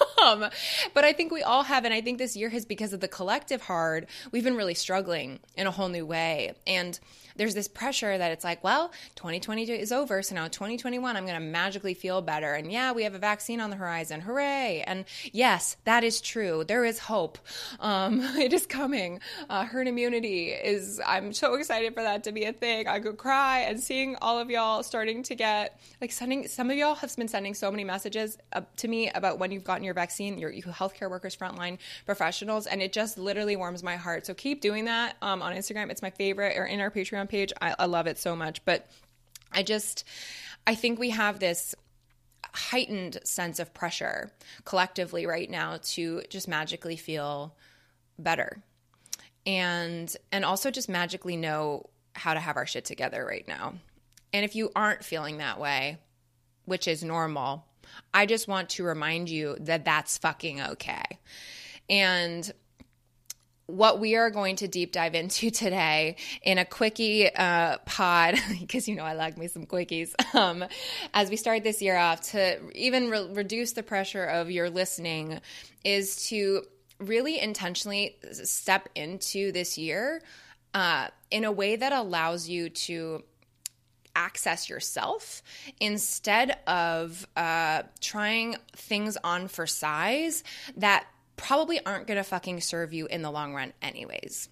but 0.95 1.05
i 1.05 1.13
think 1.13 1.33
we 1.33 1.43
all 1.43 1.63
have 1.63 1.85
and 1.85 1.95
i 1.95 2.01
think 2.01 2.19
this 2.19 2.37
year 2.37 2.49
has 2.49 2.65
because 2.65 2.93
of 2.93 3.01
the 3.01 3.09
collective 3.09 3.63
hard 3.63 4.07
we've 4.33 4.45
been 4.45 4.57
really 4.57 4.75
struggling 4.75 5.39
in 5.57 5.67
a 5.67 5.71
whole 5.71 5.89
new 5.89 6.07
way 6.07 6.53
and 6.67 6.99
there's 7.37 7.55
this 7.55 7.69
pressure 7.69 8.17
that 8.17 8.33
it's 8.33 8.45
like, 8.45 8.63
well, 8.65 8.91
2020 9.17 9.71
is 9.71 9.93
over, 9.93 10.23
so 10.23 10.35
now 10.35 10.49
2021 10.49 11.17
I'm 11.17 11.25
going 11.25 11.39
to 11.39 11.47
magically 11.47 11.95
feel 11.95 12.23
better. 12.23 12.55
And 12.55 12.73
yeah, 12.73 12.93
we 12.93 13.05
have 13.05 13.15
a 13.15 13.19
vaccine 13.19 13.61
on 13.61 13.71
the 13.71 13.77
horizon. 13.77 14.21
Hooray. 14.21 14.83
And 14.87 15.05
yes, 15.33 15.77
that 15.85 16.05
is 16.05 16.21
true. 16.21 16.65
There 16.65 16.85
is 16.85 16.99
hope. 16.99 17.39
Um, 17.81 18.21
it 18.39 18.53
is 18.53 18.67
coming. 18.67 19.21
Uh, 19.49 19.65
herd 19.65 19.89
immunity 19.89 20.49
is, 20.49 21.01
I'm 21.07 21.33
so 21.33 21.55
excited 21.55 21.95
for 21.95 22.03
that 22.03 22.25
to 22.25 22.33
be 22.33 22.45
a 22.45 22.53
thing. 22.53 22.89
I 22.89 23.01
could 23.01 23.17
cry 23.17 23.61
and 23.61 23.81
seeing 23.81 24.17
all 24.17 24.39
of 24.39 24.51
y'all 24.51 24.83
starting 24.83 25.23
to 25.25 25.35
get, 25.35 25.79
like, 26.01 26.13
sending, 26.13 26.49
some 26.49 26.71
of 26.71 26.77
y'all 26.77 26.95
have 26.95 27.15
been 27.17 27.29
sending 27.29 27.55
so 27.55 27.71
many 27.71 27.85
messages 27.85 28.39
uh, 28.53 28.63
to 28.77 28.89
me 28.89 29.11
about 29.11 29.39
when 29.39 29.51
you've 29.51 29.65
gotten 29.65 29.85
your 29.85 29.95
vaccine, 29.95 30.06
your 30.39 30.51
you 30.51 30.63
healthcare 30.63 31.11
workers, 31.11 31.37
frontline 31.37 31.79
professionals, 32.05 32.67
and 32.67 32.83
it 32.83 32.93
just 32.93 33.19
literally 33.19 33.57
warms 33.57 33.83
my 33.83 33.97
heart. 33.97 34.27
So 34.27 34.35
keep 34.35 34.61
doing 34.61 34.87
that 34.87 35.17
um, 35.23 35.43
on 35.43 35.55
Instagram. 35.55 35.91
It's 35.91 36.03
my 36.03 36.11
favorite, 36.11 36.57
or 36.57 36.67
in 36.67 36.81
our 36.81 36.91
Patreon 36.91 37.29
page. 37.29 37.53
I, 37.61 37.75
I 37.79 37.87
love 37.87 38.07
it 38.07 38.19
so 38.19 38.37
much. 38.37 38.65
But 38.65 38.89
I 39.53 39.63
just, 39.63 40.05
I 40.67 40.75
think 40.75 40.99
we 40.99 41.11
have 41.11 41.39
this 41.39 41.75
heightened 42.55 43.19
sense 43.25 43.59
of 43.59 43.75
pressure 43.75 44.31
collectively 44.65 45.27
right 45.27 45.51
now 45.51 45.79
to 45.83 46.23
just 46.31 46.49
magically 46.49 46.97
feel 46.97 47.55
better 48.19 48.63
and 49.47 50.17
and 50.33 50.45
also 50.45 50.71
just 50.71 50.89
magically 50.89 51.37
know 51.37 51.89
how 52.15 52.35
to 52.35 52.41
have 52.41 52.57
our 52.57 52.67
shit 52.67 52.85
together 52.85 53.25
right 53.25 53.47
now. 53.47 53.75
And 54.33 54.45
if 54.45 54.57
you 54.57 54.71
aren't 54.75 55.05
feeling 55.05 55.39
that 55.39 55.61
way, 55.61 55.99
which 56.65 56.89
is 56.89 57.05
normal, 57.05 57.66
I 58.13 58.27
just 58.27 58.49
want 58.49 58.71
to 58.71 58.85
remind 58.85 59.29
you 59.29 59.57
that 59.61 59.85
that's 59.85 60.19
fucking 60.19 60.61
okay. 60.61 61.05
And 61.89 62.53
what 63.67 63.99
we 63.99 64.15
are 64.15 64.31
going 64.31 64.57
to 64.57 64.69
deep 64.69 64.93
dive 64.93 65.15
into 65.15 65.51
today 65.51 66.17
in 66.43 66.59
a 66.59 66.65
quickie 66.65 67.33
uh, 67.35 67.79
pod, 67.79 68.37
because 68.61 68.89
you 68.89 68.95
know 68.95 69.05
I 69.05 69.15
like 69.15 69.37
me 69.37 69.49
some 69.49 69.67
quickies, 69.67 70.13
um, 70.35 70.65
as 71.15 71.31
we 71.31 71.37
start 71.37 71.63
this 71.65 71.83
year 71.83 71.97
off 71.97 72.33
to 72.33 72.59
even 72.75 73.11
re- 73.11 73.29
reduce 73.33 73.73
the 73.73 73.83
pressure 73.83 74.25
of 74.25 74.51
your 74.51 74.71
listening, 74.71 75.41
is 75.85 76.29
to 76.29 76.63
really 76.99 77.39
intentionally 77.39 78.17
step 78.33 78.89
into 78.95 79.53
this 79.53 79.77
year 79.77 80.23
uh, 80.73 81.09
in 81.31 81.45
a 81.45 81.53
way 81.53 81.77
that 81.77 81.93
allows 81.93 82.49
you 82.49 82.71
to 82.71 83.23
access 84.17 84.69
yourself 84.69 85.43
instead 85.79 86.59
of 86.67 87.29
uh, 87.37 87.83
trying 88.01 88.57
things 88.73 89.17
on 89.23 89.47
for 89.47 89.67
size 89.67 90.43
that 90.77 91.07
probably 91.37 91.85
aren't 91.85 92.07
going 92.07 92.17
to 92.17 92.25
fucking 92.25 92.61
serve 92.61 92.93
you 92.93 93.07
in 93.07 93.23
the 93.23 93.31
long 93.31 93.55
run, 93.55 93.73
anyways. 93.83 94.49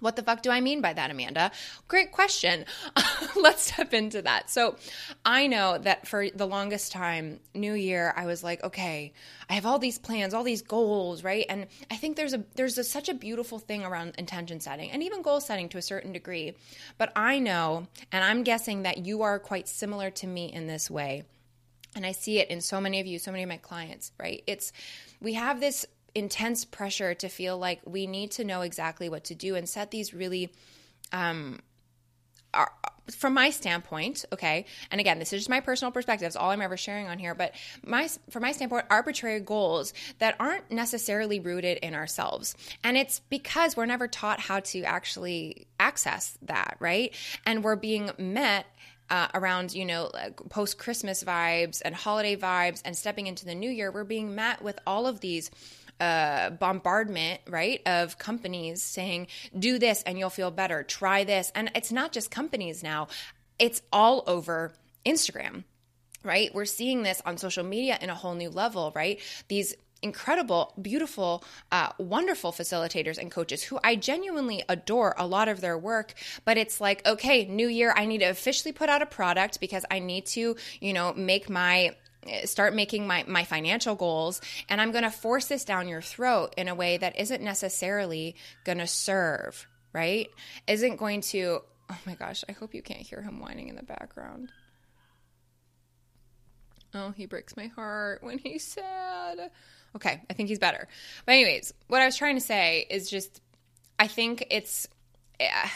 What 0.00 0.16
the 0.16 0.22
fuck 0.22 0.42
do 0.42 0.50
I 0.50 0.60
mean 0.60 0.82
by 0.82 0.92
that, 0.92 1.10
Amanda? 1.10 1.50
Great 1.88 2.12
question. 2.12 2.66
Let's 3.36 3.72
step 3.72 3.94
into 3.94 4.20
that. 4.22 4.50
So, 4.50 4.76
I 5.24 5.46
know 5.46 5.78
that 5.78 6.06
for 6.06 6.28
the 6.28 6.46
longest 6.46 6.92
time, 6.92 7.40
New 7.54 7.72
Year, 7.72 8.12
I 8.14 8.26
was 8.26 8.44
like, 8.44 8.62
okay, 8.62 9.14
I 9.48 9.54
have 9.54 9.64
all 9.64 9.78
these 9.78 9.98
plans, 9.98 10.34
all 10.34 10.44
these 10.44 10.62
goals, 10.62 11.24
right? 11.24 11.46
And 11.48 11.66
I 11.90 11.96
think 11.96 12.16
there's 12.16 12.34
a 12.34 12.44
there's 12.56 12.76
a, 12.76 12.84
such 12.84 13.08
a 13.08 13.14
beautiful 13.14 13.58
thing 13.58 13.84
around 13.84 14.14
intention 14.18 14.60
setting 14.60 14.90
and 14.90 15.02
even 15.02 15.22
goal 15.22 15.40
setting 15.40 15.68
to 15.70 15.78
a 15.78 15.82
certain 15.82 16.12
degree. 16.12 16.54
But 16.98 17.12
I 17.16 17.38
know, 17.38 17.86
and 18.12 18.22
I'm 18.22 18.42
guessing 18.42 18.82
that 18.82 19.06
you 19.06 19.22
are 19.22 19.38
quite 19.38 19.66
similar 19.66 20.10
to 20.10 20.26
me 20.26 20.52
in 20.52 20.66
this 20.66 20.90
way 20.90 21.24
and 21.96 22.04
I 22.04 22.12
see 22.12 22.38
it 22.38 22.50
in 22.50 22.60
so 22.60 22.80
many 22.80 23.00
of 23.00 23.06
you, 23.06 23.18
so 23.18 23.32
many 23.32 23.42
of 23.42 23.48
my 23.48 23.56
clients, 23.56 24.12
right? 24.20 24.44
It's 24.46 24.70
we 25.20 25.32
have 25.32 25.60
this 25.60 25.86
intense 26.16 26.64
pressure 26.64 27.14
to 27.14 27.28
feel 27.28 27.58
like 27.58 27.80
we 27.84 28.06
need 28.06 28.30
to 28.32 28.44
know 28.44 28.62
exactly 28.62 29.08
what 29.08 29.24
to 29.24 29.34
do 29.34 29.54
and 29.54 29.68
set 29.68 29.90
these 29.90 30.14
really 30.14 30.50
um 31.12 31.60
are, 32.54 32.72
from 33.10 33.34
my 33.34 33.50
standpoint, 33.50 34.24
okay, 34.32 34.64
and 34.90 35.00
again, 35.00 35.18
this 35.18 35.32
is 35.32 35.40
just 35.40 35.50
my 35.50 35.60
personal 35.60 35.92
perspective. 35.92 36.26
It's 36.26 36.36
all 36.36 36.50
I'm 36.50 36.62
ever 36.62 36.76
sharing 36.76 37.06
on 37.06 37.18
here. 37.18 37.34
But 37.34 37.54
my, 37.84 38.08
from 38.30 38.42
my 38.42 38.52
standpoint, 38.52 38.86
arbitrary 38.90 39.40
goals 39.40 39.92
that 40.18 40.34
aren't 40.40 40.70
necessarily 40.70 41.38
rooted 41.38 41.78
in 41.78 41.94
ourselves, 41.94 42.56
and 42.82 42.96
it's 42.96 43.20
because 43.30 43.76
we're 43.76 43.86
never 43.86 44.08
taught 44.08 44.40
how 44.40 44.60
to 44.60 44.82
actually 44.82 45.66
access 45.78 46.36
that, 46.42 46.76
right? 46.80 47.14
And 47.44 47.62
we're 47.62 47.76
being 47.76 48.10
met 48.18 48.66
uh, 49.08 49.28
around 49.34 49.72
you 49.72 49.84
know 49.84 50.10
like 50.12 50.36
post 50.48 50.78
Christmas 50.78 51.22
vibes 51.22 51.80
and 51.84 51.94
holiday 51.94 52.34
vibes 52.34 52.82
and 52.84 52.96
stepping 52.96 53.26
into 53.26 53.44
the 53.44 53.54
new 53.54 53.70
year, 53.70 53.90
we're 53.92 54.04
being 54.04 54.34
met 54.34 54.62
with 54.62 54.78
all 54.86 55.06
of 55.06 55.20
these 55.20 55.50
uh, 56.00 56.50
bombardment, 56.50 57.40
right, 57.48 57.80
of 57.86 58.18
companies 58.18 58.82
saying, 58.82 59.28
do 59.58 59.78
this 59.78 60.02
and 60.02 60.18
you'll 60.18 60.30
feel 60.30 60.50
better, 60.50 60.82
try 60.82 61.24
this. 61.24 61.52
And 61.54 61.70
it's 61.74 61.92
not 61.92 62.12
just 62.12 62.30
companies 62.30 62.82
now, 62.82 63.08
it's 63.58 63.82
all 63.92 64.24
over 64.26 64.72
Instagram. 65.04 65.64
Right? 66.22 66.52
We're 66.52 66.64
seeing 66.64 67.04
this 67.04 67.22
on 67.24 67.38
social 67.38 67.62
media 67.62 67.98
in 68.00 68.10
a 68.10 68.14
whole 68.16 68.34
new 68.34 68.50
level, 68.50 68.92
right? 68.96 69.20
These 69.46 69.76
incredible, 70.02 70.74
beautiful, 70.80 71.44
uh, 71.70 71.90
wonderful 71.98 72.52
facilitators 72.52 73.18
and 73.18 73.30
coaches 73.30 73.62
who 73.62 73.78
I 73.82 73.96
genuinely 73.96 74.62
adore 74.68 75.14
a 75.16 75.26
lot 75.26 75.48
of 75.48 75.60
their 75.60 75.78
work. 75.78 76.14
But 76.44 76.58
it's 76.58 76.80
like, 76.80 77.06
okay, 77.06 77.44
new 77.44 77.68
year, 77.68 77.92
I 77.96 78.06
need 78.06 78.18
to 78.18 78.26
officially 78.26 78.72
put 78.72 78.88
out 78.88 79.02
a 79.02 79.06
product 79.06 79.60
because 79.60 79.84
I 79.90 80.00
need 80.00 80.26
to, 80.26 80.56
you 80.80 80.92
know, 80.92 81.14
make 81.14 81.48
my 81.48 81.94
start 82.44 82.74
making 82.74 83.06
my 83.06 83.24
my 83.26 83.44
financial 83.44 83.94
goals 83.94 84.40
and 84.68 84.80
i'm 84.80 84.92
going 84.92 85.04
to 85.04 85.10
force 85.10 85.46
this 85.46 85.64
down 85.64 85.88
your 85.88 86.02
throat 86.02 86.54
in 86.56 86.68
a 86.68 86.74
way 86.74 86.96
that 86.96 87.18
isn't 87.18 87.42
necessarily 87.42 88.34
going 88.64 88.78
to 88.78 88.86
serve 88.86 89.66
right? 89.96 90.30
Isn't 90.66 90.96
going 90.96 91.22
to 91.22 91.60
oh 91.88 91.98
my 92.04 92.14
gosh 92.14 92.44
i 92.48 92.52
hope 92.52 92.74
you 92.74 92.82
can't 92.82 93.00
hear 93.00 93.22
him 93.22 93.40
whining 93.40 93.68
in 93.68 93.76
the 93.76 93.82
background. 93.82 94.52
Oh 96.94 97.12
he 97.16 97.24
breaks 97.24 97.56
my 97.56 97.68
heart 97.68 98.22
when 98.22 98.38
he's 98.38 98.64
sad. 98.64 99.50
Okay 99.96 100.20
i 100.28 100.34
think 100.34 100.50
he's 100.50 100.58
better. 100.58 100.86
But 101.24 101.32
anyways 101.32 101.72
what 101.88 102.02
i 102.02 102.06
was 102.06 102.16
trying 102.16 102.34
to 102.34 102.42
say 102.42 102.86
is 102.90 103.08
just 103.08 103.40
i 103.98 104.06
think 104.06 104.46
it's 104.50 104.86
yeah, 105.40 105.68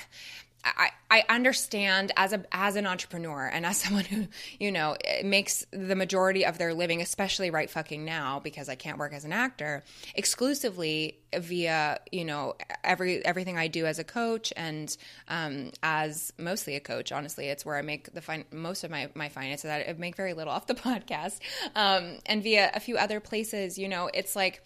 I, 0.64 0.90
I 1.10 1.24
understand 1.28 2.12
as 2.16 2.32
a 2.32 2.44
as 2.52 2.76
an 2.76 2.86
entrepreneur 2.86 3.46
and 3.46 3.64
as 3.64 3.78
someone 3.82 4.04
who 4.04 4.26
you 4.58 4.70
know 4.70 4.96
makes 5.24 5.64
the 5.70 5.96
majority 5.96 6.44
of 6.44 6.58
their 6.58 6.74
living, 6.74 7.00
especially 7.00 7.50
right 7.50 7.70
fucking 7.70 8.04
now 8.04 8.40
because 8.40 8.68
I 8.68 8.74
can't 8.74 8.98
work 8.98 9.12
as 9.12 9.24
an 9.24 9.32
actor 9.32 9.82
exclusively 10.14 11.18
via 11.36 12.00
you 12.12 12.24
know 12.24 12.54
every 12.84 13.24
everything 13.24 13.56
I 13.56 13.68
do 13.68 13.86
as 13.86 13.98
a 13.98 14.04
coach 14.04 14.52
and 14.56 14.94
um, 15.28 15.70
as 15.82 16.32
mostly 16.38 16.76
a 16.76 16.80
coach. 16.80 17.12
Honestly, 17.12 17.46
it's 17.46 17.64
where 17.64 17.76
I 17.76 17.82
make 17.82 18.12
the 18.12 18.20
fin- 18.20 18.44
most 18.52 18.84
of 18.84 18.90
my 18.90 19.08
my 19.14 19.28
finances. 19.28 19.70
I 19.70 19.94
make 19.98 20.16
very 20.16 20.34
little 20.34 20.52
off 20.52 20.66
the 20.66 20.74
podcast 20.74 21.38
um, 21.74 22.18
and 22.26 22.42
via 22.42 22.70
a 22.74 22.80
few 22.80 22.96
other 22.96 23.20
places. 23.20 23.78
You 23.78 23.88
know, 23.88 24.10
it's 24.12 24.36
like 24.36 24.62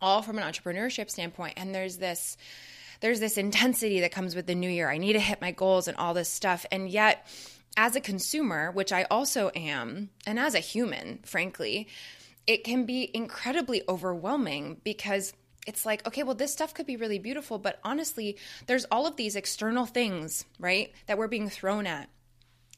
all 0.00 0.22
from 0.22 0.38
an 0.38 0.44
entrepreneurship 0.44 1.10
standpoint, 1.10 1.54
and 1.56 1.74
there's 1.74 1.96
this 1.96 2.36
there's 3.00 3.20
this 3.20 3.38
intensity 3.38 4.00
that 4.00 4.12
comes 4.12 4.34
with 4.34 4.46
the 4.46 4.54
new 4.54 4.70
year. 4.70 4.90
I 4.90 4.98
need 4.98 5.14
to 5.14 5.20
hit 5.20 5.40
my 5.40 5.52
goals 5.52 5.88
and 5.88 5.96
all 5.96 6.14
this 6.14 6.28
stuff. 6.28 6.66
And 6.70 6.88
yet, 6.88 7.26
as 7.76 7.94
a 7.96 8.00
consumer, 8.00 8.72
which 8.72 8.92
I 8.92 9.04
also 9.04 9.50
am, 9.54 10.10
and 10.26 10.38
as 10.38 10.54
a 10.54 10.60
human, 10.60 11.20
frankly, 11.24 11.88
it 12.46 12.64
can 12.64 12.86
be 12.86 13.10
incredibly 13.14 13.82
overwhelming 13.88 14.80
because 14.82 15.32
it's 15.66 15.84
like, 15.84 16.06
okay, 16.06 16.22
well, 16.22 16.34
this 16.34 16.52
stuff 16.52 16.72
could 16.72 16.86
be 16.86 16.96
really 16.96 17.18
beautiful, 17.18 17.58
but 17.58 17.78
honestly, 17.84 18.38
there's 18.66 18.86
all 18.90 19.06
of 19.06 19.16
these 19.16 19.36
external 19.36 19.84
things, 19.84 20.44
right, 20.58 20.92
that 21.06 21.18
we're 21.18 21.28
being 21.28 21.50
thrown 21.50 21.86
at 21.86 22.08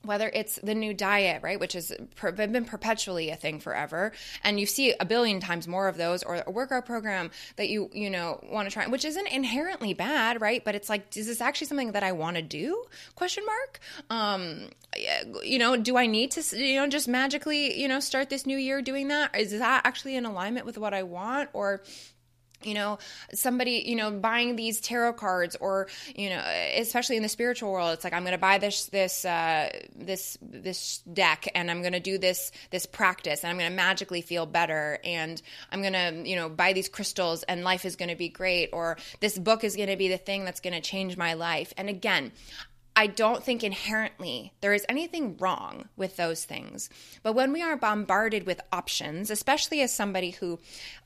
whether 0.03 0.31
it's 0.33 0.57
the 0.57 0.75
new 0.75 0.95
diet, 0.95 1.43
right, 1.43 1.61
which 1.61 1.75
has 1.75 1.93
been 2.35 2.65
perpetually 2.65 3.31
a 3.31 3.37
thing 3.37 3.61
forever, 3.61 4.13
and 4.43 4.59
you 4.59 4.67
see 4.67 4.95
a 4.99 5.05
billion 5.05 5.41
times 5.41 5.69
more 5.69 5.89
of 5.89 5.97
those, 5.97 6.23
or 6.23 6.43
a 6.47 6.51
workout 6.51 6.87
program 6.87 7.31
that 7.57 7.69
you 7.69 7.91
you 7.93 8.09
know 8.09 8.43
want 8.51 8.69
to 8.69 8.73
try, 8.73 8.87
which 8.87 9.05
isn't 9.05 9.29
inherently 9.29 9.95
bad, 9.95 10.41
right? 10.41 10.65
But 10.65 10.75
it's 10.75 10.89
like, 10.89 11.17
is 11.17 11.27
this 11.27 11.41
actually 11.41 11.67
something 11.67 11.93
that 11.93 12.03
I 12.03 12.13
want 12.13 12.37
to 12.37 12.43
do? 12.43 12.85
Question 13.15 13.45
mark. 13.45 13.81
Um, 14.09 14.69
you 15.45 15.59
know, 15.59 15.77
do 15.77 15.97
I 15.97 16.07
need 16.07 16.31
to 16.33 16.57
you 16.57 16.77
know 16.77 16.87
just 16.87 17.09
magically 17.09 17.79
you 17.81 17.89
know 17.89 18.01
start 18.01 18.31
this 18.31 18.47
new 18.47 18.57
year 18.57 18.81
doing 18.83 19.09
that? 19.09 19.37
Is 19.37 19.59
that 19.59 19.83
actually 19.85 20.17
in 20.17 20.25
alignment 20.25 20.67
with 20.67 20.79
what 20.79 20.95
I 20.95 21.03
want, 21.03 21.51
or 21.53 21.83
you 22.63 22.75
know 22.75 22.99
somebody 23.33 23.83
you 23.87 23.97
know 23.97 24.11
buying 24.11 24.57
these 24.57 24.81
tarot 24.81 25.15
cards 25.15 25.57
or 25.61 25.89
you 26.15 26.29
know 26.29 26.43
especially 26.77 27.17
in 27.17 27.23
the 27.23 27.29
spiritual 27.29 27.73
world 27.73 27.93
it's 27.93 28.05
like 28.05 28.13
i'm 28.13 28.23
going 28.23 28.33
to 28.33 28.39
buy 28.39 28.59
this 28.59 28.87
this 28.87 29.25
uh, 29.25 29.71
this 29.97 30.37
this 30.43 30.99
deck 31.13 31.49
and 31.55 31.71
i'm 31.71 31.81
going 31.81 31.93
to 31.93 32.01
do 32.01 32.19
this 32.19 32.53
this 32.71 32.87
practice 32.87 33.43
and 33.43 33.51
i'm 33.51 33.59
going 33.59 33.71
to 33.71 33.77
magically 33.77 34.21
feel 34.21 34.47
better 34.47 34.99
and 35.05 35.43
i'm 35.71 35.81
going 35.81 35.93
to 35.93 36.29
you 36.29 36.37
know 36.37 36.49
buy 36.49 36.73
these 36.73 36.89
crystals 36.89 37.43
and 37.45 37.65
life 37.65 37.85
is 37.85 37.97
going 37.97 38.09
to 38.09 38.17
be 38.17 38.29
great 38.29 38.71
or 38.73 38.97
this 39.21 39.39
book 39.39 39.65
is 39.65 39.77
going 39.77 39.89
to 39.89 39.97
be 39.97 40.09
the 40.09 40.19
thing 40.19 40.45
that's 40.45 40.61
going 40.61 40.75
to 40.75 40.81
change 40.81 41.17
my 41.17 41.35
life. 41.35 41.73
And 41.77 41.89
again 41.89 42.33
I 42.97 43.07
don't 43.07 43.43
think 43.43 43.63
inherently 43.63 44.53
there 44.61 44.75
is 44.75 44.85
anything 44.89 45.37
wrong 45.39 45.89
with 45.97 46.17
those 46.17 46.45
things. 46.45 46.91
But 47.23 47.35
when 47.35 47.53
we 47.53 47.63
are 47.63 47.77
bombarded 47.77 48.47
with 48.47 48.61
options, 48.73 49.31
especially 49.31 49.81
as 49.81 49.93
somebody 49.93 50.31
who, 50.31 50.59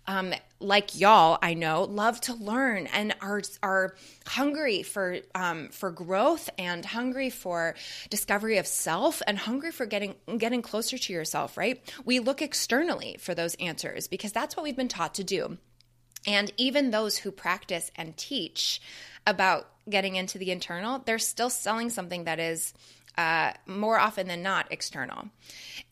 um, 0.07 0.33
like 0.61 0.99
y'all, 0.99 1.39
I 1.43 1.55
know, 1.55 1.85
love 1.85 2.21
to 2.23 2.35
learn 2.35 2.87
and 2.89 3.15
are 3.21 3.43
are 3.63 3.95
hungry 4.27 4.83
for 4.83 5.19
um, 5.35 5.69
for 5.69 5.91
growth 5.91 6.49
and 6.59 6.85
hungry 6.85 7.31
for 7.31 7.75
discovery 8.09 8.57
of 8.59 8.67
self 8.67 9.21
and 9.27 9.39
hungry 9.39 9.71
for 9.71 9.87
getting 9.87 10.15
getting 10.39 10.63
closer 10.63 10.97
to 10.97 11.13
yourself. 11.13 11.57
Right? 11.57 11.81
We 12.05 12.19
look 12.19 12.41
externally 12.41 13.17
for 13.21 13.35
those 13.35 13.55
answers 13.57 14.09
because 14.09 14.33
that's 14.33 14.57
what 14.57 14.65
we've 14.65 14.77
been 14.77 14.89
taught 14.89 15.15
to 15.15 15.25
do. 15.25 15.59
And 16.27 16.53
even 16.57 16.91
those 16.91 17.19
who 17.19 17.31
practice 17.31 17.91
and 17.97 18.17
teach 18.17 18.81
about 19.27 19.69
getting 19.89 20.17
into 20.17 20.39
the 20.39 20.51
internal, 20.51 21.03
they're 21.05 21.19
still 21.19 21.51
selling 21.51 21.91
something 21.91 22.25
that 22.25 22.41
is 22.41 22.73
uh, 23.17 23.53
more 23.67 23.99
often 23.99 24.27
than 24.27 24.43
not 24.43 24.67
external. 24.71 25.29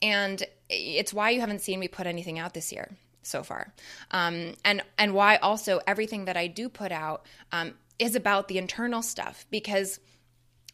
And 0.01 0.43
it's 0.69 1.13
why 1.13 1.31
you 1.31 1.41
haven't 1.41 1.61
seen 1.61 1.79
me 1.79 1.89
put 1.89 2.07
anything 2.07 2.39
out 2.39 2.55
this 2.55 2.73
year 2.73 2.91
so 3.23 3.43
far. 3.43 3.73
Um, 4.11 4.55
and, 4.65 4.83
and 4.99 5.15
why 5.15 5.37
also 5.37 5.81
everything 5.87 6.25
that 6.25 6.37
I 6.37 6.49
do 6.49 6.69
put 6.69 6.91
out 6.91 7.27
um, 7.53 7.75
is 7.99 8.17
about 8.17 8.49
the 8.49 8.59
internal 8.59 9.03
stuff 9.03 9.47
because 9.51 10.01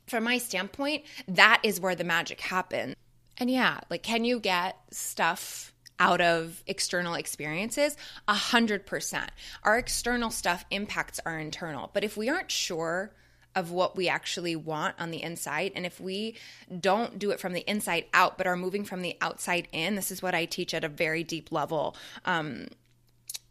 from 0.06 0.24
my 0.24 0.38
standpoint, 0.38 1.04
that 1.26 1.60
is 1.62 1.80
where 1.80 1.94
the 1.94 2.04
magic 2.04 2.40
happens. 2.40 2.96
And 3.36 3.50
yeah, 3.50 3.80
like, 3.90 4.02
can 4.02 4.24
you 4.24 4.40
get 4.40 4.76
stuff 4.90 5.72
out 5.98 6.20
of 6.20 6.62
external 6.66 7.14
experiences? 7.14 7.96
A 8.26 8.34
hundred 8.34 8.86
percent. 8.86 9.30
Our 9.62 9.78
external 9.78 10.30
stuff 10.30 10.64
impacts 10.70 11.20
our 11.24 11.38
internal. 11.38 11.90
But 11.92 12.04
if 12.04 12.16
we 12.16 12.28
aren't 12.28 12.50
sure 12.50 13.12
of 13.54 13.72
what 13.72 13.96
we 13.96 14.08
actually 14.08 14.54
want 14.54 14.94
on 14.98 15.10
the 15.10 15.22
inside, 15.22 15.72
and 15.74 15.84
if 15.84 16.00
we 16.00 16.36
don't 16.80 17.18
do 17.18 17.30
it 17.30 17.40
from 17.40 17.54
the 17.54 17.68
inside 17.68 18.04
out, 18.14 18.38
but 18.38 18.46
are 18.46 18.56
moving 18.56 18.84
from 18.84 19.02
the 19.02 19.16
outside 19.20 19.66
in, 19.72 19.96
this 19.96 20.10
is 20.10 20.22
what 20.22 20.34
I 20.34 20.44
teach 20.44 20.74
at 20.74 20.84
a 20.84 20.88
very 20.88 21.24
deep 21.24 21.50
level. 21.50 21.96
Um, 22.24 22.66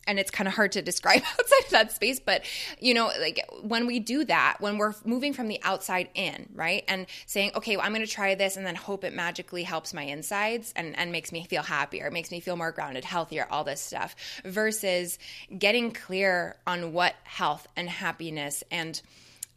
and 0.08 0.20
it's 0.20 0.32
kind 0.32 0.48
of 0.48 0.54
hard 0.54 0.72
to 0.72 0.82
describe 0.82 1.22
outside 1.40 1.66
of 1.66 1.70
that 1.72 1.92
space 1.92 2.20
but 2.20 2.44
you 2.80 2.94
know 2.94 3.12
like 3.20 3.40
when 3.62 3.86
we 3.86 4.00
do 4.00 4.24
that 4.26 4.58
when 4.60 4.78
we're 4.78 4.94
moving 5.06 5.34
from 5.34 5.48
the 5.48 5.60
outside 5.64 6.10
in 6.16 6.50
right 6.56 6.84
and 6.88 7.06
saying 7.26 7.52
okay 7.56 7.76
well, 7.78 7.86
i'm 7.86 7.94
going 7.94 8.06
to 8.06 8.12
try 8.12 8.34
this 8.34 8.58
and 8.58 8.66
then 8.66 8.76
hope 8.76 9.04
it 9.04 9.14
magically 9.14 9.64
helps 9.64 9.94
my 9.94 10.04
insides 10.04 10.74
and, 10.76 10.98
and 10.98 11.12
makes 11.12 11.32
me 11.32 11.44
feel 11.46 11.64
happier 11.64 12.10
makes 12.10 12.32
me 12.32 12.40
feel 12.40 12.56
more 12.56 12.72
grounded 12.72 13.04
healthier 13.04 13.48
all 13.52 13.64
this 13.64 13.82
stuff 13.82 14.16
versus 14.44 15.20
getting 15.58 15.92
clear 15.92 16.56
on 16.66 16.94
what 16.94 17.14
health 17.24 17.68
and 17.76 17.90
happiness 17.90 18.64
and 18.72 19.02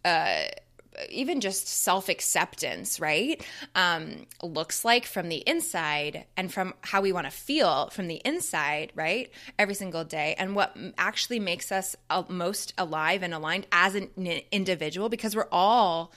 uh 0.04 0.42
even 1.09 1.40
just 1.40 1.68
self 1.68 2.09
acceptance, 2.09 3.00
right? 3.00 3.44
Um, 3.75 4.26
looks 4.42 4.85
like 4.85 5.06
from 5.06 5.28
the 5.28 5.42
inside 5.49 6.25
and 6.37 6.52
from 6.52 6.75
how 6.82 7.00
we 7.00 7.12
want 7.12 7.26
to 7.26 7.30
feel 7.30 7.90
from 7.90 8.09
the 8.09 8.20
inside, 8.25 8.92
right? 8.94 9.30
Every 9.59 9.75
single 9.75 10.04
day. 10.04 10.35
And 10.38 10.54
what 10.54 10.76
actually 10.99 11.40
makes 11.40 11.70
us 11.73 11.97
most 12.28 12.75
alive 12.76 13.23
and 13.23 13.32
aligned 13.32 13.66
as 13.73 13.94
an 13.94 14.11
individual, 14.50 15.09
because 15.09 15.37
we're 15.37 15.49
all 15.52 16.12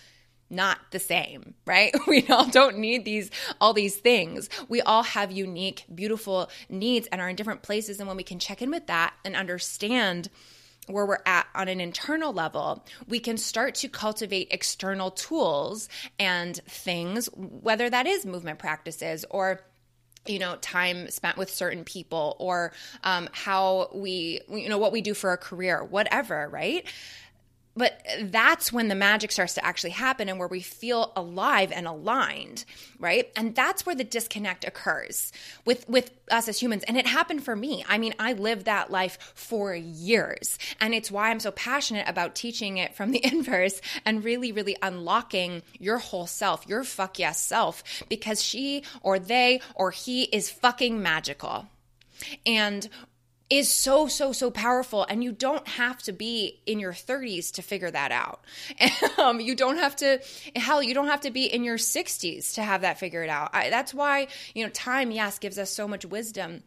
not 0.49 0.79
the 0.91 0.99
same, 0.99 1.53
right? 1.65 1.93
We 2.07 2.27
all 2.27 2.45
don't 2.45 2.77
need 2.77 3.05
these 3.05 3.31
all 3.59 3.73
these 3.73 3.95
things. 3.95 4.49
We 4.69 4.81
all 4.81 5.03
have 5.03 5.31
unique, 5.31 5.85
beautiful 5.93 6.49
needs 6.69 7.07
and 7.07 7.21
are 7.21 7.29
in 7.29 7.35
different 7.35 7.63
places 7.63 7.99
and 7.99 8.07
when 8.07 8.17
we 8.17 8.23
can 8.23 8.39
check 8.39 8.61
in 8.61 8.69
with 8.69 8.87
that 8.87 9.13
and 9.25 9.35
understand 9.35 10.29
where 10.87 11.05
we're 11.05 11.19
at 11.25 11.47
on 11.55 11.67
an 11.67 11.79
internal 11.79 12.33
level, 12.33 12.85
we 13.07 13.19
can 13.19 13.37
start 13.37 13.75
to 13.75 13.89
cultivate 13.89 14.47
external 14.51 15.11
tools 15.11 15.89
and 16.19 16.57
things, 16.67 17.27
whether 17.35 17.89
that 17.89 18.07
is 18.07 18.25
movement 18.25 18.59
practices 18.59 19.25
or 19.29 19.61
you 20.25 20.39
know 20.39 20.55
time 20.57 21.09
spent 21.09 21.37
with 21.37 21.49
certain 21.49 21.83
people 21.83 22.35
or 22.39 22.71
um, 23.03 23.27
how 23.33 23.89
we 23.93 24.39
you 24.49 24.69
know 24.69 24.77
what 24.77 24.91
we 24.91 25.01
do 25.01 25.13
for 25.13 25.33
a 25.33 25.37
career 25.37 25.83
whatever 25.83 26.47
right 26.49 26.87
but 27.75 27.99
that's 28.23 28.71
when 28.71 28.87
the 28.87 28.95
magic 28.95 29.31
starts 29.31 29.55
to 29.55 29.65
actually 29.65 29.91
happen 29.91 30.29
and 30.29 30.39
where 30.39 30.47
we 30.47 30.61
feel 30.61 31.11
alive 31.15 31.71
and 31.71 31.87
aligned 31.87 32.65
right? 33.03 33.29
And 33.35 33.53
that's 33.53 33.85
where 33.85 33.95
the 33.95 34.05
disconnect 34.05 34.63
occurs 34.63 35.31
with 35.65 35.87
with 35.89 36.09
us 36.31 36.47
as 36.47 36.59
humans. 36.59 36.83
And 36.87 36.97
it 36.97 37.05
happened 37.05 37.43
for 37.43 37.55
me. 37.55 37.85
I 37.87 37.97
mean 37.97 38.13
i 38.17 38.33
lived 38.33 38.65
that 38.65 38.89
life 38.89 39.19
for 39.35 39.75
years. 39.75 40.57
And 40.79 40.93
it's 40.93 41.11
why 41.11 41.29
i'm 41.29 41.39
so 41.39 41.51
passionate 41.51 42.07
about 42.07 42.33
teaching 42.33 42.77
it 42.77 42.95
from 42.95 43.11
the 43.11 43.23
inverse 43.31 43.81
and 44.05 44.23
really 44.23 44.51
really 44.51 44.77
unlocking 44.81 45.61
your 45.79 45.97
whole 45.97 46.27
self 46.27 46.67
your 46.67 46.83
fuck 46.83 47.19
yes 47.19 47.39
self 47.39 47.83
because 48.09 48.41
she 48.41 48.83
or 49.01 49.19
they 49.19 49.59
or 49.75 49.91
he 49.91 50.23
is 50.23 50.49
fucking 50.49 51.01
magical. 51.01 51.67
And 52.45 52.87
is 53.49 53.71
so 53.71 54.07
so 54.07 54.31
so 54.31 54.49
powerful 54.49 55.05
and 55.09 55.23
you 55.23 55.31
don't 55.31 55.67
have 55.67 56.01
to 56.01 56.11
be 56.11 56.61
in 56.65 56.79
your 56.79 56.93
30s 56.93 57.51
to 57.53 57.61
figure 57.61 57.91
that 57.91 58.11
out. 58.11 58.43
Um, 59.17 59.39
you 59.39 59.55
don't 59.55 59.77
have 59.77 59.95
to 59.97 60.19
hell 60.55 60.81
you 60.81 60.93
don't 60.93 61.07
have 61.07 61.21
to 61.21 61.31
be 61.31 61.45
in 61.45 61.63
your 61.63 61.77
60s 61.77 62.55
to 62.55 62.63
have 62.63 62.81
that 62.81 62.99
figured 62.99 63.29
out. 63.29 63.51
I, 63.53 63.69
that's 63.69 63.93
why 63.93 64.27
you 64.53 64.63
know 64.63 64.69
time 64.69 65.11
yes 65.11 65.39
gives 65.39 65.57
us 65.57 65.69
so 65.69 65.87
much 65.87 66.05
wisdom 66.05 66.63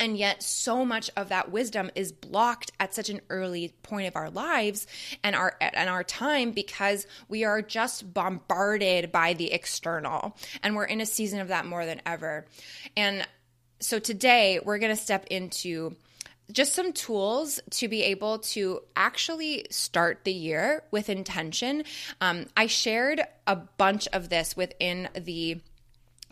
and 0.00 0.16
yet 0.16 0.42
so 0.42 0.84
much 0.84 1.10
of 1.16 1.28
that 1.28 1.52
wisdom 1.52 1.90
is 1.94 2.10
blocked 2.10 2.72
at 2.80 2.94
such 2.94 3.10
an 3.10 3.20
early 3.28 3.74
point 3.82 4.08
of 4.08 4.16
our 4.16 4.30
lives 4.30 4.86
and 5.22 5.36
our 5.36 5.56
and 5.60 5.90
our 5.90 6.02
time 6.02 6.52
because 6.52 7.06
we 7.28 7.44
are 7.44 7.60
just 7.60 8.12
bombarded 8.12 9.12
by 9.12 9.34
the 9.34 9.52
external 9.52 10.36
and 10.62 10.74
we're 10.74 10.84
in 10.84 11.00
a 11.00 11.06
season 11.06 11.38
of 11.38 11.48
that 11.48 11.66
more 11.66 11.84
than 11.84 12.00
ever. 12.06 12.46
And 12.96 13.26
so 13.80 13.98
today 13.98 14.60
we're 14.62 14.78
going 14.78 14.94
to 14.94 15.02
step 15.02 15.26
into 15.30 15.96
just 16.52 16.74
some 16.74 16.92
tools 16.92 17.60
to 17.70 17.88
be 17.88 18.02
able 18.02 18.38
to 18.40 18.80
actually 18.96 19.66
start 19.70 20.20
the 20.24 20.32
year 20.32 20.82
with 20.90 21.08
intention. 21.08 21.84
Um, 22.20 22.46
I 22.56 22.66
shared 22.66 23.22
a 23.46 23.56
bunch 23.56 24.08
of 24.12 24.28
this 24.28 24.56
within 24.56 25.08
the 25.14 25.60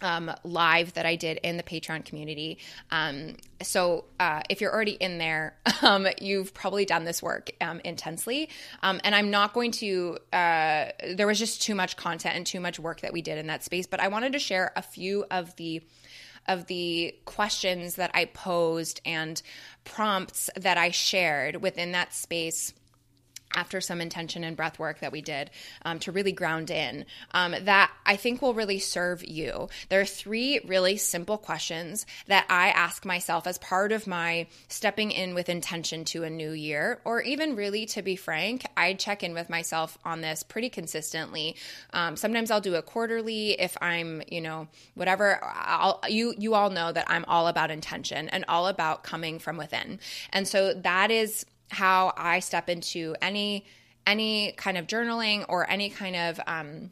um, 0.01 0.31
live 0.45 0.95
that 0.95 1.07
I 1.07 1.17
did 1.17 1.39
in 1.43 1.57
the 1.57 1.63
Patreon 1.63 2.05
community. 2.05 2.59
Um, 2.91 3.37
so 3.63 4.05
uh, 4.21 4.43
if 4.49 4.61
you're 4.61 4.73
already 4.73 4.93
in 4.93 5.19
there, 5.19 5.57
um, 5.83 6.07
you've 6.21 6.55
probably 6.55 6.85
done 6.85 7.05
this 7.05 7.23
work 7.23 7.51
um, 7.61 7.81
intensely. 7.85 8.49
Um, 8.83 9.01
and 9.05 9.15
I'm 9.15 9.31
not 9.31 9.55
going 9.55 9.73
to, 9.73 10.19
uh, 10.33 10.87
there 11.15 11.27
was 11.27 11.39
just 11.39 11.63
too 11.63 11.75
much 11.75 11.97
content 11.97 12.37
and 12.37 12.47
too 12.47 12.61
much 12.61 12.79
work 12.79 13.01
that 13.01 13.13
we 13.13 13.23
did 13.23 13.39
in 13.39 13.49
that 13.49 13.65
space, 13.65 13.87
but 13.87 14.01
I 14.01 14.09
wanted 14.09 14.33
to 14.33 14.39
share 14.39 14.73
a 14.77 14.83
few 14.83 15.25
of 15.31 15.55
the 15.57 15.83
of 16.49 16.67
the 16.67 17.15
questions 17.27 17.97
that 17.97 18.11
I 18.15 18.25
posed 18.25 19.01
and 19.05 19.41
prompts 19.85 20.51
that 20.57 20.79
I 20.79 20.91
shared 20.91 21.63
within 21.63 21.93
that 21.93 22.15
space 22.15 22.73
after 23.59 23.81
some 23.81 24.01
intention 24.01 24.45
and 24.45 24.57
breath 24.57 24.79
work 24.79 25.01
that 25.01 25.11
we 25.11 25.21
did 25.21 25.51
um, 25.85 25.99
to 25.99 26.13
really 26.13 26.31
ground 26.31 26.71
in 26.71 27.05
um, 27.33 27.55
that 27.63 27.91
I 28.07 28.15
think 28.15 28.41
will 28.41 28.55
really 28.55 28.79
serve 28.79 29.27
you. 29.27 29.69
There 29.89 30.01
are 30.01 30.07
three 30.23 30.61
really 30.65 30.97
simple 30.97 31.39
questions 31.39 32.07
that 32.29 32.47
I 32.49 32.69
ask 32.69 33.05
myself 33.05 33.49
as 33.49 33.59
part 33.59 33.91
of 33.91 34.07
my 34.07 34.47
stepping 34.69 35.11
in 35.11 35.35
with 35.35 35.49
intention 35.49 36.05
to 36.07 36.23
a 36.23 36.31
new 36.31 36.53
year, 36.53 37.01
or 37.05 37.21
even 37.23 37.57
really 37.57 37.85
to 37.87 38.03
be 38.03 38.15
frank, 38.15 38.65
I 38.77 38.95
check 38.95 39.25
in 39.25 39.35
with 39.35 39.51
myself 39.51 39.99
on 40.05 40.21
this 40.21 40.45
pretty 40.45 40.69
consistently. 40.69 41.57
Um, 41.93 42.17
sometimes 42.17 42.51
I'll 42.53 42.61
do 42.61 42.77
a 42.77 42.83
quarterly 42.83 43.61
if 43.61 43.77
I'm, 43.81 44.23
you 44.31 44.41
know, 44.41 44.69
whatever. 44.95 45.41
I'll, 45.43 46.01
you 46.09 46.35
you 46.39 46.55
all 46.55 46.71
know 46.71 46.93
that 46.93 47.07
I'm 47.11 47.25
all 47.27 47.49
about 47.49 47.71
intention 47.71 48.29
and 48.29 48.45
all 48.49 48.69
about 48.69 49.03
coming 49.03 49.41
from 49.41 49.57
within, 49.57 49.99
and 50.33 50.47
so 50.47 50.75
that 50.75 51.11
is 51.11 51.45
how 51.71 52.13
I 52.17 52.41
step 52.41 52.69
into 52.69 53.15
any 53.21 53.65
any 54.07 54.53
kind 54.53 54.79
of 54.79 54.87
journaling 54.87 55.45
or 55.49 55.69
any 55.71 55.91
kind 55.91 56.17
of 56.17 56.41
um, 56.47 56.91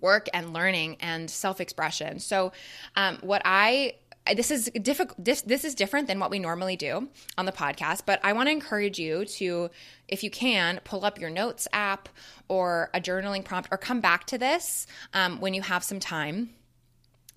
work 0.00 0.28
and 0.34 0.52
learning 0.52 0.96
and 1.00 1.30
self 1.30 1.60
expression. 1.60 2.18
So, 2.18 2.52
um, 2.96 3.18
what 3.22 3.42
I 3.44 3.94
this 4.36 4.50
is 4.52 4.70
difficult 4.80 5.22
this, 5.24 5.42
this 5.42 5.64
is 5.64 5.74
different 5.74 6.06
than 6.06 6.20
what 6.20 6.30
we 6.30 6.38
normally 6.38 6.76
do 6.76 7.08
on 7.36 7.44
the 7.44 7.50
podcast 7.50 8.02
but 8.06 8.20
i 8.22 8.32
want 8.32 8.46
to 8.46 8.52
encourage 8.52 8.96
you 8.96 9.24
to 9.24 9.68
if 10.06 10.22
you 10.22 10.30
can 10.30 10.80
pull 10.84 11.04
up 11.04 11.18
your 11.18 11.28
notes 11.28 11.66
app 11.72 12.08
or 12.46 12.88
a 12.94 13.00
journaling 13.00 13.44
prompt 13.44 13.68
or 13.72 13.76
come 13.76 14.00
back 14.00 14.24
to 14.24 14.38
this 14.38 14.86
um, 15.12 15.40
when 15.40 15.54
you 15.54 15.62
have 15.62 15.82
some 15.82 15.98
time 15.98 16.50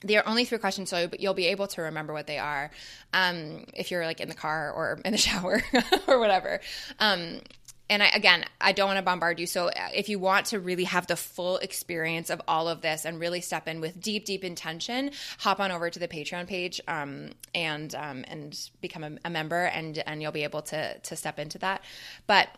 there 0.06 0.22
are 0.22 0.28
only 0.28 0.46
three 0.46 0.60
questions, 0.60 0.90
so 0.90 1.10
you'll 1.20 1.34
be 1.34 1.48
able 1.48 1.68
to 1.68 1.82
remember 1.82 2.14
what 2.14 2.28
they 2.28 2.38
are 2.38 2.72
um, 3.14 3.66
if 3.74 3.92
you're 3.92 4.06
like 4.06 4.22
in 4.22 4.30
the 4.30 4.36
car 4.36 4.72
or 4.72 5.00
in 5.04 5.12
the 5.12 5.18
shower 5.28 5.64
or 6.08 6.20
whatever. 6.20 6.62
Um, 7.00 7.42
and 7.90 8.02
I, 8.02 8.10
again, 8.10 8.46
I 8.60 8.72
don't 8.72 8.88
want 8.88 8.98
to 8.98 9.04
bombard 9.04 9.40
you. 9.40 9.46
So 9.46 9.68
uh, 9.68 9.72
if 9.94 10.10
you 10.10 10.18
want 10.18 10.48
to 10.48 10.60
really 10.60 10.86
have 10.86 11.06
the 11.06 11.16
full 11.16 11.58
experience 11.58 12.30
of 12.30 12.42
all 12.48 12.68
of 12.68 12.82
this 12.82 13.06
and 13.06 13.20
really 13.20 13.42
step 13.42 13.68
in 13.68 13.80
with 13.80 14.00
deep, 14.02 14.26
deep 14.26 14.44
intention, 14.44 15.12
hop 15.40 15.60
on 15.60 15.72
over 15.72 15.90
to 15.90 16.00
the 16.00 16.08
Patreon 16.08 16.48
page 16.48 16.82
um, 16.88 17.32
and 17.54 17.94
um, 17.94 18.26
and 18.28 18.70
become 18.82 19.04
a, 19.04 19.12
a 19.26 19.30
member, 19.30 19.66
and 19.66 19.98
and 20.06 20.22
you'll 20.22 20.32
be 20.32 20.44
able 20.44 20.64
to 20.64 20.98
to 20.98 21.16
step 21.16 21.38
into 21.38 21.60
that. 21.60 21.84
But 22.26 22.50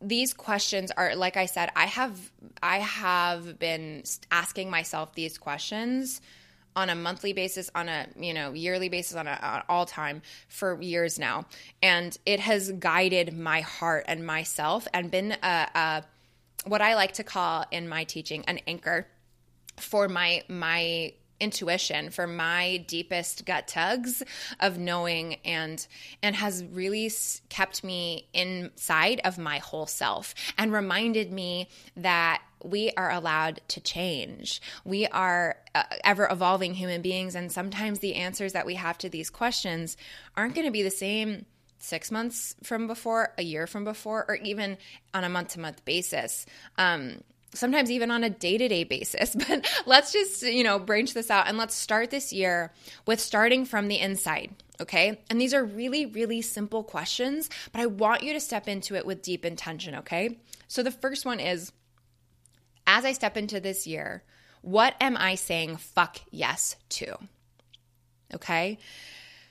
these 0.00 0.34
questions 0.34 0.90
are 0.90 1.14
like 1.14 1.36
I 1.36 1.46
said, 1.46 1.70
I 1.76 1.86
have 1.86 2.18
I 2.62 2.78
have 2.78 3.58
been 3.58 4.02
asking 4.32 4.70
myself 4.70 5.14
these 5.14 5.38
questions 5.38 6.20
on 6.76 6.90
a 6.90 6.94
monthly 6.94 7.32
basis, 7.32 7.70
on 7.74 7.88
a 7.88 8.06
you 8.16 8.34
know 8.34 8.52
yearly 8.52 8.88
basis, 8.88 9.16
on, 9.16 9.26
a, 9.26 9.38
on 9.42 9.62
all 9.68 9.86
time 9.86 10.22
for 10.48 10.80
years 10.80 11.18
now, 11.18 11.46
and 11.82 12.16
it 12.26 12.40
has 12.40 12.72
guided 12.72 13.36
my 13.36 13.60
heart 13.60 14.04
and 14.08 14.26
myself, 14.26 14.86
and 14.92 15.10
been 15.10 15.32
a, 15.42 15.68
a 15.74 16.04
what 16.66 16.80
I 16.80 16.94
like 16.94 17.12
to 17.12 17.24
call 17.24 17.64
in 17.70 17.88
my 17.88 18.04
teaching 18.04 18.44
an 18.46 18.58
anchor 18.66 19.06
for 19.76 20.08
my 20.08 20.42
my 20.48 21.12
intuition 21.40 22.10
for 22.10 22.26
my 22.26 22.82
deepest 22.86 23.44
gut 23.44 23.66
tugs 23.66 24.22
of 24.60 24.78
knowing 24.78 25.34
and 25.44 25.86
and 26.22 26.36
has 26.36 26.64
really 26.64 27.10
kept 27.48 27.82
me 27.82 28.28
inside 28.32 29.20
of 29.24 29.36
my 29.36 29.58
whole 29.58 29.86
self 29.86 30.34
and 30.56 30.72
reminded 30.72 31.32
me 31.32 31.68
that 31.96 32.40
we 32.64 32.90
are 32.96 33.10
allowed 33.10 33.60
to 33.68 33.80
change. 33.80 34.60
We 34.84 35.06
are 35.06 35.56
uh, 35.74 35.84
ever 36.02 36.26
evolving 36.30 36.74
human 36.74 37.02
beings 37.02 37.34
and 37.34 37.52
sometimes 37.52 37.98
the 37.98 38.14
answers 38.14 38.54
that 38.54 38.66
we 38.66 38.74
have 38.74 38.98
to 38.98 39.08
these 39.08 39.30
questions 39.30 39.96
aren't 40.36 40.54
going 40.54 40.66
to 40.66 40.72
be 40.72 40.82
the 40.82 40.90
same 40.90 41.46
6 41.78 42.10
months 42.10 42.56
from 42.62 42.86
before, 42.86 43.34
a 43.36 43.42
year 43.42 43.66
from 43.66 43.84
before 43.84 44.24
or 44.26 44.36
even 44.36 44.78
on 45.12 45.22
a 45.22 45.28
month 45.28 45.50
to 45.50 45.60
month 45.60 45.84
basis. 45.84 46.46
Um, 46.78 47.20
sometimes 47.52 47.90
even 47.90 48.10
on 48.10 48.24
a 48.24 48.30
day-to-day 48.30 48.82
basis 48.82 49.36
but 49.48 49.64
let's 49.86 50.12
just 50.12 50.42
you 50.42 50.64
know 50.64 50.78
branch 50.78 51.14
this 51.14 51.30
out 51.30 51.46
and 51.46 51.56
let's 51.56 51.74
start 51.74 52.10
this 52.10 52.32
year 52.32 52.72
with 53.06 53.20
starting 53.20 53.64
from 53.64 53.86
the 53.86 53.98
inside 53.98 54.50
okay 54.80 55.20
and 55.30 55.40
these 55.40 55.54
are 55.54 55.64
really 55.64 56.04
really 56.04 56.42
simple 56.42 56.82
questions 56.82 57.48
but 57.70 57.80
i 57.80 57.86
want 57.86 58.24
you 58.24 58.32
to 58.32 58.40
step 58.40 58.66
into 58.66 58.96
it 58.96 59.06
with 59.06 59.22
deep 59.22 59.44
intention 59.44 59.94
okay 59.94 60.36
so 60.66 60.82
the 60.82 60.90
first 60.90 61.24
one 61.24 61.38
is 61.38 61.72
as 62.94 63.04
i 63.04 63.12
step 63.12 63.36
into 63.36 63.60
this 63.60 63.86
year 63.86 64.22
what 64.62 64.94
am 65.00 65.16
i 65.16 65.34
saying 65.34 65.76
fuck 65.76 66.20
yes 66.30 66.76
to 66.88 67.14
okay 68.32 68.78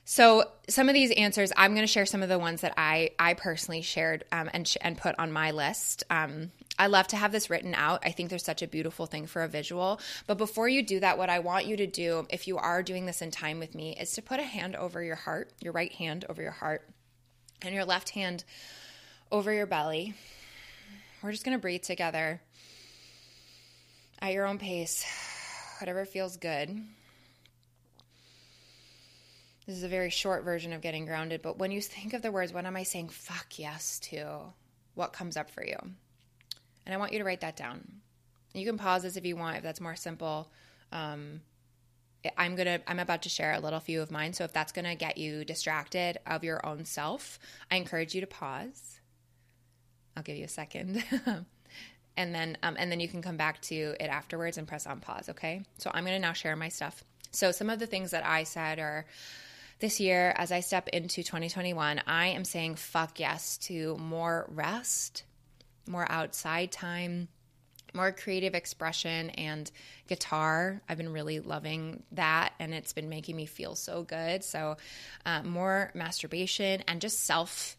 so 0.05 0.43
some 0.67 0.89
of 0.89 0.93
these 0.93 1.11
answers, 1.11 1.53
I'm 1.55 1.73
going 1.73 1.87
to 1.87 1.91
share 1.91 2.05
some 2.05 2.23
of 2.23 2.29
the 2.29 2.39
ones 2.39 2.61
that 2.61 2.73
I 2.75 3.11
I 3.17 3.35
personally 3.35 3.81
shared 3.81 4.25
um, 4.33 4.49
and 4.53 4.67
sh- 4.67 4.77
and 4.81 4.97
put 4.97 5.17
on 5.17 5.31
my 5.31 5.51
list. 5.51 6.03
Um, 6.09 6.51
I 6.77 6.87
love 6.87 7.07
to 7.07 7.15
have 7.15 7.31
this 7.31 7.49
written 7.49 7.73
out. 7.73 8.01
I 8.03 8.11
think 8.11 8.29
there's 8.29 8.43
such 8.43 8.61
a 8.61 8.67
beautiful 8.67 9.05
thing 9.05 9.27
for 9.27 9.43
a 9.43 9.47
visual. 9.47 10.01
But 10.27 10.37
before 10.37 10.67
you 10.67 10.83
do 10.83 10.99
that, 10.99 11.17
what 11.17 11.29
I 11.29 11.39
want 11.39 11.67
you 11.67 11.77
to 11.77 11.87
do, 11.87 12.27
if 12.29 12.47
you 12.47 12.57
are 12.57 12.83
doing 12.83 13.05
this 13.05 13.21
in 13.21 13.31
time 13.31 13.59
with 13.59 13.75
me, 13.75 13.95
is 13.97 14.11
to 14.13 14.21
put 14.21 14.39
a 14.39 14.43
hand 14.43 14.75
over 14.75 15.01
your 15.01 15.15
heart, 15.15 15.51
your 15.61 15.71
right 15.71 15.93
hand 15.93 16.25
over 16.27 16.41
your 16.41 16.51
heart, 16.51 16.85
and 17.61 17.73
your 17.73 17.85
left 17.85 18.09
hand 18.09 18.43
over 19.31 19.53
your 19.53 19.67
belly. 19.67 20.15
We're 21.21 21.31
just 21.31 21.45
going 21.45 21.57
to 21.57 21.61
breathe 21.61 21.83
together 21.83 22.41
at 24.23 24.31
your 24.31 24.47
own 24.47 24.57
pace, 24.57 25.05
whatever 25.81 26.05
feels 26.05 26.37
good. 26.37 26.81
This 29.67 29.75
is 29.75 29.83
a 29.83 29.89
very 29.89 30.09
short 30.09 30.45
version 30.45 30.71
of 30.71 30.79
getting 30.81 31.05
grounded, 31.05 31.41
but 31.41 31.59
when 31.59 31.71
you 31.71 31.81
think 31.81 32.13
of 32.13 32.21
the 32.21 32.31
words, 32.31 32.53
what 32.53 32.65
am 32.65 32.77
I 32.77 32.83
saying 32.83 33.09
fuck 33.09 33.59
yes 33.59 33.99
to? 33.99 34.39
What 34.95 35.11
comes 35.11 35.35
up 35.35 35.49
for 35.49 35.65
you? 35.65 35.75
And 36.85 36.95
I 36.95 36.97
want 36.97 37.11
you 37.11 37.19
to 37.19 37.25
write 37.25 37.41
that 37.41 37.57
down. 37.57 37.85
You 38.53 38.65
can 38.65 38.77
pause 38.77 39.03
this 39.03 39.17
if 39.17 39.25
you 39.25 39.35
want, 39.35 39.57
if 39.57 39.63
that's 39.63 39.81
more 39.81 39.95
simple. 39.97 40.49
Um, 40.93 41.41
I'm 42.37 42.55
gonna 42.55 42.79
I'm 42.87 42.99
about 42.99 43.23
to 43.23 43.29
share 43.29 43.53
a 43.53 43.59
little 43.59 43.81
few 43.81 44.01
of 44.01 44.09
mine. 44.11 44.31
So 44.31 44.45
if 44.45 44.53
that's 44.53 44.71
gonna 44.71 44.95
get 44.95 45.17
you 45.17 45.43
distracted 45.43 46.17
of 46.25 46.45
your 46.45 46.65
own 46.65 46.85
self, 46.85 47.39
I 47.69 47.75
encourage 47.75 48.15
you 48.15 48.21
to 48.21 48.27
pause. 48.27 49.01
I'll 50.15 50.23
give 50.23 50.37
you 50.37 50.45
a 50.45 50.49
second. 50.49 51.03
and 52.17 52.33
then 52.33 52.57
um, 52.63 52.75
and 52.77 52.91
then 52.91 52.99
you 52.99 53.07
can 53.07 53.21
come 53.21 53.37
back 53.37 53.61
to 53.63 53.95
it 53.99 54.07
afterwards 54.07 54.57
and 54.57 54.67
press 54.67 54.85
on 54.85 54.99
pause, 54.99 55.29
okay? 55.29 55.63
So 55.77 55.91
I'm 55.93 56.05
gonna 56.05 56.19
now 56.19 56.33
share 56.33 56.55
my 56.55 56.69
stuff. 56.69 57.03
So, 57.33 57.51
some 57.51 57.71
of 57.71 57.79
the 57.79 57.87
things 57.87 58.11
that 58.11 58.25
I 58.25 58.43
said 58.43 58.77
are 58.77 59.05
this 59.79 59.99
year, 59.99 60.33
as 60.37 60.51
I 60.51 60.59
step 60.59 60.87
into 60.89 61.23
2021, 61.23 62.01
I 62.05 62.27
am 62.27 62.45
saying 62.45 62.75
fuck 62.75 63.19
yes 63.19 63.57
to 63.63 63.97
more 63.97 64.47
rest, 64.49 65.23
more 65.87 66.09
outside 66.09 66.71
time, 66.71 67.27
more 67.95 68.11
creative 68.11 68.53
expression 68.53 69.31
and 69.31 69.69
guitar. 70.07 70.79
I've 70.87 70.97
been 70.97 71.11
really 71.11 71.39
loving 71.39 72.03
that 72.11 72.53
and 72.59 72.71
it's 72.73 72.93
been 72.93 73.09
making 73.09 73.35
me 73.35 73.47
feel 73.47 73.73
so 73.73 74.03
good. 74.03 74.43
So, 74.43 74.77
uh, 75.25 75.41
more 75.41 75.91
masturbation 75.95 76.83
and 76.87 77.01
just 77.01 77.21
self 77.21 77.77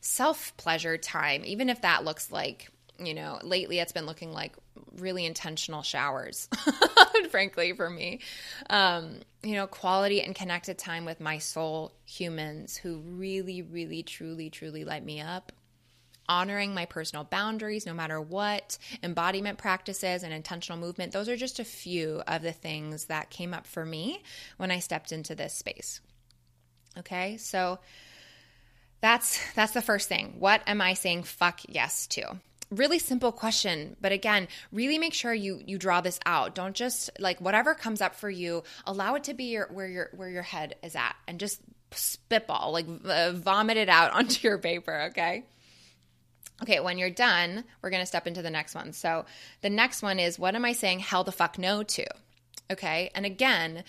self 0.00 0.56
pleasure 0.56 0.98
time, 0.98 1.44
even 1.44 1.70
if 1.70 1.82
that 1.82 2.04
looks 2.04 2.32
like 2.32 2.70
you 2.98 3.14
know, 3.14 3.38
lately 3.42 3.78
it's 3.78 3.92
been 3.92 4.06
looking 4.06 4.32
like 4.32 4.56
really 4.98 5.24
intentional 5.24 5.82
showers, 5.82 6.48
frankly, 7.30 7.72
for 7.72 7.90
me. 7.90 8.20
Um, 8.70 9.20
you 9.42 9.54
know, 9.54 9.66
quality 9.66 10.22
and 10.22 10.34
connected 10.34 10.78
time 10.78 11.04
with 11.04 11.20
my 11.20 11.38
soul 11.38 11.92
humans 12.04 12.76
who 12.76 12.98
really, 12.98 13.62
really, 13.62 14.02
truly, 14.02 14.50
truly 14.50 14.84
light 14.84 15.04
me 15.04 15.20
up. 15.20 15.52
Honoring 16.28 16.74
my 16.74 16.86
personal 16.86 17.22
boundaries, 17.22 17.86
no 17.86 17.94
matter 17.94 18.20
what, 18.20 18.78
embodiment 19.00 19.58
practices 19.58 20.24
and 20.24 20.32
intentional 20.32 20.78
movement. 20.78 21.12
Those 21.12 21.28
are 21.28 21.36
just 21.36 21.60
a 21.60 21.64
few 21.64 22.20
of 22.26 22.42
the 22.42 22.52
things 22.52 23.04
that 23.04 23.30
came 23.30 23.54
up 23.54 23.64
for 23.64 23.84
me 23.84 24.24
when 24.56 24.72
I 24.72 24.80
stepped 24.80 25.12
into 25.12 25.36
this 25.36 25.54
space. 25.54 26.00
Okay, 26.98 27.36
so 27.36 27.78
that's 29.00 29.38
that's 29.54 29.72
the 29.72 29.82
first 29.82 30.08
thing. 30.08 30.36
What 30.38 30.62
am 30.66 30.80
I 30.80 30.94
saying 30.94 31.24
fuck 31.24 31.60
yes 31.68 32.06
to? 32.08 32.40
Really 32.70 32.98
simple 32.98 33.30
question 33.30 33.96
but 34.00 34.10
again 34.12 34.48
really 34.72 34.98
make 34.98 35.14
sure 35.14 35.32
you 35.32 35.60
you 35.64 35.78
draw 35.78 36.00
this 36.00 36.18
out. 36.26 36.54
Don't 36.54 36.74
just 36.74 37.10
like 37.18 37.40
whatever 37.40 37.74
comes 37.74 38.00
up 38.00 38.14
for 38.14 38.28
you 38.28 38.64
allow 38.86 39.14
it 39.14 39.24
to 39.24 39.34
be 39.34 39.44
your 39.44 39.68
where 39.72 39.88
your 39.88 40.10
where 40.14 40.28
your 40.28 40.42
head 40.42 40.74
is 40.82 40.96
at 40.96 41.14
and 41.28 41.38
just 41.38 41.60
spitball 41.92 42.72
like 42.72 42.86
uh, 43.04 43.32
vomit 43.32 43.76
it 43.76 43.88
out 43.88 44.12
onto 44.14 44.46
your 44.46 44.58
paper 44.58 45.08
okay? 45.10 45.44
Okay 46.62 46.80
when 46.80 46.98
you're 46.98 47.10
done 47.10 47.64
we're 47.82 47.90
going 47.90 48.02
to 48.02 48.06
step 48.06 48.26
into 48.26 48.42
the 48.42 48.50
next 48.50 48.74
one. 48.74 48.92
So 48.92 49.26
the 49.60 49.70
next 49.70 50.02
one 50.02 50.18
is 50.18 50.38
what 50.38 50.54
am 50.54 50.64
i 50.64 50.72
saying 50.72 50.98
hell 51.00 51.24
the 51.24 51.32
fuck 51.32 51.58
no 51.58 51.82
to? 51.82 52.06
Okay 52.72 53.10
and 53.14 53.24
again 53.24 53.84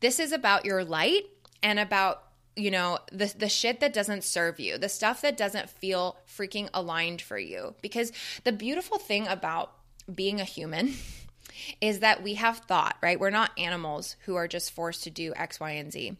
this 0.00 0.18
is 0.18 0.32
about 0.32 0.64
your 0.64 0.84
light 0.84 1.24
and 1.62 1.78
about 1.78 2.24
you 2.56 2.70
know 2.70 2.98
the 3.10 3.32
the 3.36 3.48
shit 3.48 3.80
that 3.80 3.92
doesn't 3.92 4.24
serve 4.24 4.60
you 4.60 4.76
the 4.78 4.88
stuff 4.88 5.22
that 5.22 5.36
doesn't 5.36 5.70
feel 5.70 6.16
freaking 6.28 6.68
aligned 6.74 7.22
for 7.22 7.38
you. 7.38 7.74
Because 7.82 8.12
the 8.44 8.52
beautiful 8.52 8.98
thing 8.98 9.26
about 9.26 9.72
being 10.12 10.40
a 10.40 10.44
human 10.44 10.94
is 11.80 12.00
that 12.00 12.22
we 12.22 12.34
have 12.34 12.58
thought 12.58 12.96
right? 13.02 13.18
We're 13.18 13.30
not 13.30 13.50
animals 13.58 14.16
who 14.24 14.34
are 14.34 14.48
just 14.48 14.72
forced 14.72 15.04
to 15.04 15.10
do 15.10 15.32
x 15.36 15.60
y 15.60 15.72
and 15.72 15.92
z. 15.92 16.16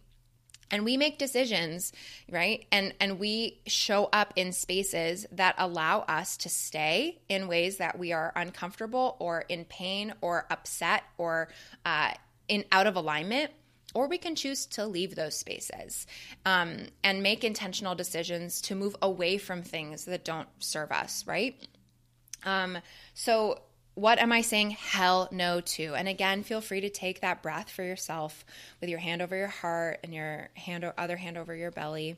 And 0.70 0.86
we 0.86 0.96
make 0.96 1.18
decisions 1.18 1.92
right? 2.30 2.64
And 2.72 2.94
and 2.98 3.18
we 3.18 3.60
show 3.66 4.08
up 4.12 4.32
in 4.36 4.52
spaces 4.52 5.26
that 5.32 5.54
allow 5.58 6.00
us 6.00 6.38
to 6.38 6.48
stay 6.48 7.20
in 7.28 7.46
ways 7.46 7.76
that 7.76 7.98
we 7.98 8.12
are 8.12 8.32
uncomfortable 8.34 9.16
or 9.18 9.44
in 9.48 9.66
pain 9.66 10.14
or 10.22 10.46
upset 10.50 11.02
or 11.18 11.48
uh, 11.84 12.12
in 12.48 12.64
out 12.72 12.86
of 12.86 12.96
alignment 12.96 13.50
or 13.94 14.08
we 14.08 14.18
can 14.18 14.34
choose 14.34 14.66
to 14.66 14.86
leave 14.86 15.14
those 15.14 15.36
spaces 15.36 16.06
um, 16.44 16.86
and 17.04 17.22
make 17.22 17.44
intentional 17.44 17.94
decisions 17.94 18.60
to 18.62 18.74
move 18.74 18.96
away 19.02 19.38
from 19.38 19.62
things 19.62 20.04
that 20.06 20.24
don't 20.24 20.48
serve 20.58 20.90
us, 20.90 21.26
right? 21.26 21.56
Um, 22.44 22.78
so, 23.14 23.60
what 23.94 24.18
am 24.18 24.32
I 24.32 24.40
saying 24.40 24.70
hell 24.70 25.28
no 25.30 25.60
to? 25.60 25.94
And 25.94 26.08
again, 26.08 26.44
feel 26.44 26.62
free 26.62 26.80
to 26.80 26.88
take 26.88 27.20
that 27.20 27.42
breath 27.42 27.70
for 27.70 27.82
yourself 27.82 28.44
with 28.80 28.88
your 28.88 28.98
hand 28.98 29.20
over 29.20 29.36
your 29.36 29.48
heart 29.48 30.00
and 30.02 30.14
your 30.14 30.48
hand 30.54 30.90
other 30.96 31.16
hand 31.16 31.36
over 31.36 31.54
your 31.54 31.70
belly. 31.70 32.16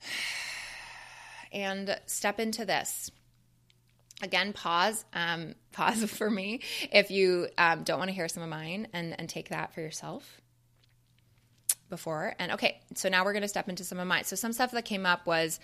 And 1.50 1.98
step 2.04 2.38
into 2.40 2.66
this 2.66 3.10
again 4.22 4.52
pause 4.52 5.04
um, 5.12 5.54
pause 5.72 6.04
for 6.10 6.30
me 6.30 6.60
if 6.92 7.10
you 7.10 7.48
um, 7.56 7.82
don't 7.84 7.98
want 7.98 8.08
to 8.08 8.14
hear 8.14 8.28
some 8.28 8.42
of 8.42 8.48
mine 8.48 8.88
and, 8.92 9.18
and 9.18 9.28
take 9.28 9.50
that 9.50 9.74
for 9.74 9.80
yourself 9.80 10.40
before. 11.88 12.34
And 12.38 12.52
okay 12.52 12.80
so 12.94 13.08
now 13.08 13.24
we're 13.24 13.32
going 13.32 13.42
to 13.42 13.48
step 13.48 13.68
into 13.68 13.84
some 13.84 13.98
of 13.98 14.06
mine. 14.06 14.24
So 14.24 14.36
some 14.36 14.52
stuff 14.52 14.72
that 14.72 14.84
came 14.84 15.06
up 15.06 15.26
was 15.26 15.58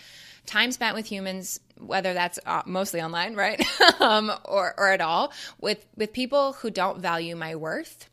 time 0.47 0.73
spent 0.73 0.95
with 0.95 1.07
humans 1.07 1.61
whether 1.79 2.15
that's 2.15 2.39
uh, 2.47 2.63
mostly 2.67 3.03
online 3.03 3.35
right? 3.35 3.63
Um, 4.01 4.31
or, 4.45 4.75
or 4.77 4.91
at 4.91 5.01
all 5.01 5.33
with 5.61 5.85
with 5.97 6.13
people 6.13 6.55
who 6.55 6.71
don't 6.71 7.01
value 7.01 7.37
my 7.37 7.55
worth 7.55 8.09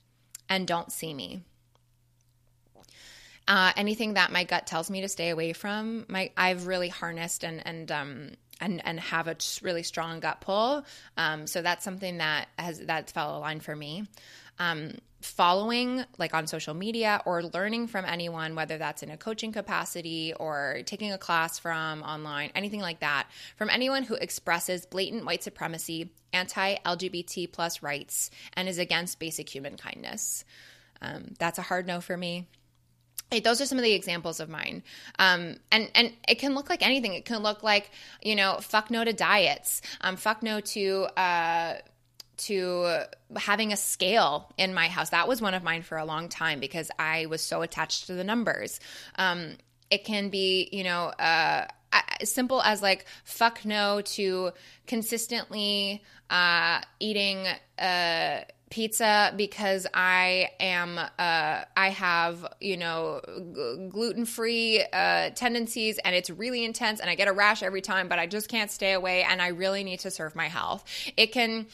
and 0.47 0.67
don't 0.67 0.91
see 0.91 1.13
me. 1.13 1.41
Uh, 3.47 3.73
anything 3.75 4.13
that 4.13 4.31
my 4.31 4.43
gut 4.43 4.67
tells 4.67 4.89
me 4.89 5.01
to 5.01 5.09
stay 5.09 5.29
away 5.29 5.51
from 5.51 6.05
my 6.07 6.31
i've 6.37 6.67
really 6.67 6.87
harnessed 6.87 7.43
and 7.43 7.65
and 7.65 7.91
um, 7.91 8.31
and 8.61 8.85
and 8.85 8.99
have 8.99 9.27
a 9.27 9.35
really 9.61 9.83
strong 9.83 10.19
gut 10.19 10.39
pull. 10.39 10.85
Um, 11.17 11.47
so 11.47 11.61
that's 11.61 11.83
something 11.83 12.19
that 12.19 12.47
has 12.57 12.79
that 12.81 13.11
fell 13.11 13.37
aligned 13.37 13.63
for 13.63 13.75
me. 13.75 14.05
Um, 14.59 14.93
following 15.21 16.03
like 16.17 16.33
on 16.33 16.47
social 16.47 16.73
media 16.73 17.21
or 17.25 17.43
learning 17.43 17.87
from 17.87 18.05
anyone, 18.05 18.55
whether 18.55 18.77
that's 18.77 19.03
in 19.03 19.11
a 19.11 19.17
coaching 19.17 19.51
capacity 19.51 20.33
or 20.39 20.81
taking 20.85 21.11
a 21.11 21.17
class 21.17 21.59
from 21.59 22.01
online, 22.01 22.51
anything 22.55 22.81
like 22.81 23.01
that, 23.01 23.27
from 23.55 23.69
anyone 23.69 24.03
who 24.03 24.15
expresses 24.15 24.85
blatant 24.85 25.25
white 25.25 25.43
supremacy, 25.43 26.11
anti 26.33 26.75
LGBT 26.85 27.51
plus 27.51 27.83
rights, 27.83 28.31
and 28.53 28.69
is 28.69 28.77
against 28.77 29.19
basic 29.19 29.49
human 29.49 29.77
kindness. 29.77 30.45
Um, 31.01 31.33
that's 31.39 31.57
a 31.57 31.63
hard 31.63 31.87
no 31.87 31.99
for 31.99 32.15
me 32.15 32.47
those 33.39 33.61
are 33.61 33.65
some 33.65 33.77
of 33.77 33.83
the 33.83 33.93
examples 33.93 34.39
of 34.39 34.49
mine. 34.49 34.83
Um, 35.17 35.55
and 35.71 35.89
and 35.95 36.13
it 36.27 36.39
can 36.39 36.53
look 36.53 36.69
like 36.69 36.85
anything. 36.85 37.13
It 37.13 37.25
can 37.25 37.39
look 37.39 37.63
like 37.63 37.89
you 38.21 38.35
know 38.35 38.57
fuck 38.61 38.91
no 38.91 39.03
to 39.03 39.13
diets. 39.13 39.81
Um, 40.01 40.17
fuck 40.17 40.43
no 40.43 40.59
to 40.59 41.03
uh, 41.17 41.75
to 42.37 43.03
having 43.35 43.71
a 43.71 43.77
scale 43.77 44.51
in 44.57 44.73
my 44.73 44.87
house. 44.87 45.11
That 45.11 45.27
was 45.27 45.41
one 45.41 45.53
of 45.53 45.63
mine 45.63 45.83
for 45.83 45.97
a 45.97 46.05
long 46.05 46.27
time 46.27 46.59
because 46.59 46.89
i 46.97 47.27
was 47.27 47.41
so 47.41 47.61
attached 47.61 48.07
to 48.07 48.13
the 48.13 48.23
numbers. 48.23 48.79
Um, 49.15 49.57
it 49.89 50.03
can 50.05 50.29
be 50.29 50.69
you 50.71 50.83
know 50.83 51.07
uh, 51.07 51.67
simple 52.23 52.61
as 52.61 52.81
like 52.81 53.05
fuck 53.23 53.65
no 53.65 54.01
to 54.01 54.51
consistently 54.87 56.03
uh, 56.29 56.81
eating 56.99 57.45
uh, 57.77 58.41
pizza 58.71 59.33
because 59.35 59.85
I 59.93 60.49
am 60.59 60.97
uh, 60.97 61.09
I 61.77 61.89
have 61.89 62.47
you 62.59 62.77
know 62.77 63.21
g- 63.27 63.87
gluten 63.89 64.25
free 64.25 64.83
uh, 64.91 65.29
tendencies 65.31 65.99
and 65.99 66.15
it's 66.15 66.31
really 66.31 66.65
intense 66.65 66.99
and 66.99 67.09
I 67.09 67.15
get 67.15 67.27
a 67.27 67.33
rash 67.33 67.61
every 67.61 67.81
time, 67.81 68.07
but 68.07 68.17
I 68.17 68.25
just 68.25 68.49
can't 68.49 68.71
stay 68.71 68.93
away 68.93 69.21
and 69.23 69.41
I 69.41 69.49
really 69.49 69.83
need 69.83 69.99
to 69.99 70.11
serve 70.11 70.35
my 70.35 70.47
health. 70.47 70.83
It 71.15 71.27
can 71.27 71.67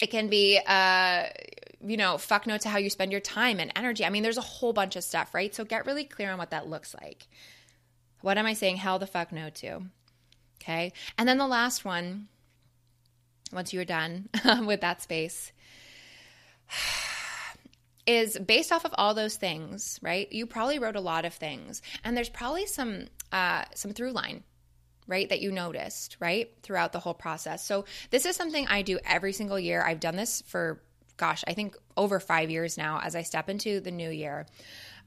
it 0.00 0.10
can 0.10 0.28
be 0.28 0.60
uh, 0.64 1.24
you 1.84 1.96
know 1.96 2.18
fuck 2.18 2.46
no 2.46 2.56
to 2.58 2.68
how 2.68 2.78
you 2.78 2.90
spend 2.90 3.10
your 3.10 3.20
time 3.20 3.58
and 3.58 3.72
energy. 3.74 4.04
I 4.04 4.10
mean, 4.10 4.22
there's 4.22 4.38
a 4.38 4.42
whole 4.42 4.72
bunch 4.72 4.94
of 4.94 5.02
stuff, 5.02 5.34
right? 5.34 5.52
So 5.52 5.64
get 5.64 5.86
really 5.86 6.04
clear 6.04 6.30
on 6.30 6.38
what 6.38 6.50
that 6.50 6.68
looks 6.68 6.94
like. 6.94 7.26
What 8.20 8.38
am 8.38 8.46
I 8.46 8.52
saying? 8.52 8.76
Hell 8.76 8.98
the 8.98 9.06
fuck 9.06 9.32
no 9.32 9.50
to. 9.50 9.82
Okay, 10.62 10.92
and 11.18 11.28
then 11.28 11.38
the 11.38 11.48
last 11.48 11.84
one. 11.84 12.28
Once 13.52 13.72
you're 13.72 13.84
done 13.84 14.28
with 14.64 14.82
that 14.82 15.02
space, 15.02 15.50
is 18.06 18.38
based 18.38 18.72
off 18.72 18.84
of 18.84 18.94
all 18.96 19.14
those 19.14 19.36
things, 19.36 19.98
right? 20.02 20.30
You 20.32 20.46
probably 20.46 20.78
wrote 20.78 20.96
a 20.96 21.00
lot 21.00 21.24
of 21.24 21.34
things, 21.34 21.82
and 22.04 22.16
there's 22.16 22.28
probably 22.28 22.66
some 22.66 23.06
uh, 23.32 23.64
some 23.74 23.92
through 23.92 24.12
line, 24.12 24.42
right? 25.06 25.28
That 25.28 25.40
you 25.40 25.52
noticed, 25.52 26.16
right, 26.20 26.50
throughout 26.62 26.92
the 26.92 27.00
whole 27.00 27.14
process. 27.14 27.64
So 27.64 27.84
this 28.10 28.26
is 28.26 28.36
something 28.36 28.66
I 28.66 28.82
do 28.82 28.98
every 29.04 29.32
single 29.32 29.58
year. 29.58 29.82
I've 29.82 30.00
done 30.00 30.16
this 30.16 30.42
for, 30.46 30.82
gosh, 31.16 31.44
I 31.46 31.52
think 31.52 31.76
over 31.96 32.18
five 32.18 32.50
years 32.50 32.76
now. 32.76 33.00
As 33.02 33.14
I 33.14 33.22
step 33.22 33.48
into 33.48 33.80
the 33.80 33.90
new 33.90 34.10
year, 34.10 34.46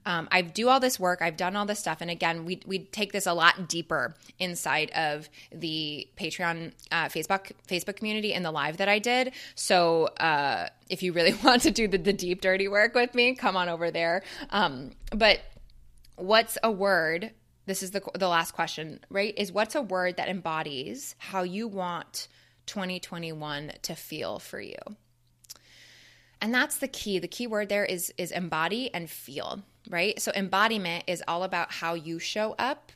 um, 0.05 0.27
I 0.31 0.41
do 0.41 0.69
all 0.69 0.79
this 0.79 0.99
work, 0.99 1.21
I've 1.21 1.37
done 1.37 1.55
all 1.55 1.65
this 1.65 1.79
stuff, 1.79 2.01
and 2.01 2.11
again, 2.11 2.45
we 2.45 2.61
we 2.65 2.79
take 2.79 3.13
this 3.13 3.25
a 3.25 3.33
lot 3.33 3.67
deeper 3.67 4.15
inside 4.39 4.91
of 4.91 5.29
the 5.51 6.07
Patreon, 6.17 6.73
uh, 6.91 7.05
Facebook 7.05 7.51
Facebook 7.67 7.95
community 7.95 8.33
and 8.33 8.43
the 8.43 8.51
live 8.51 8.77
that 8.77 8.89
I 8.89 8.99
did. 8.99 9.33
So 9.55 10.05
uh, 10.19 10.67
if 10.89 11.03
you 11.03 11.13
really 11.13 11.33
want 11.43 11.61
to 11.63 11.71
do 11.71 11.87
the, 11.87 11.97
the 11.97 12.13
deep 12.13 12.41
dirty 12.41 12.67
work 12.67 12.95
with 12.95 13.15
me, 13.15 13.35
come 13.35 13.55
on 13.55 13.69
over 13.69 13.91
there. 13.91 14.23
Um, 14.49 14.91
but 15.11 15.39
what's 16.15 16.57
a 16.63 16.71
word? 16.71 17.31
This 17.65 17.81
is 17.81 17.91
the 17.91 18.01
the 18.15 18.27
last 18.27 18.51
question, 18.51 18.99
right? 19.09 19.33
Is 19.37 19.51
what's 19.51 19.75
a 19.75 19.81
word 19.81 20.17
that 20.17 20.27
embodies 20.27 21.15
how 21.17 21.43
you 21.43 21.67
want 21.67 22.27
2021 22.65 23.71
to 23.83 23.95
feel 23.95 24.39
for 24.39 24.59
you? 24.59 24.77
And 26.41 26.53
that's 26.53 26.77
the 26.77 26.89
key. 26.89 27.19
The 27.19 27.29
key 27.29 27.47
word 27.47 27.69
there 27.69 27.85
is 27.85 28.13
is 28.17 28.31
embody 28.31 28.93
and 28.93 29.09
feel 29.09 29.63
right? 29.89 30.19
So 30.21 30.31
embodiment 30.35 31.05
is 31.07 31.23
all 31.27 31.43
about 31.43 31.71
how 31.71 31.93
you 31.93 32.19
show 32.19 32.55
up, 32.57 32.91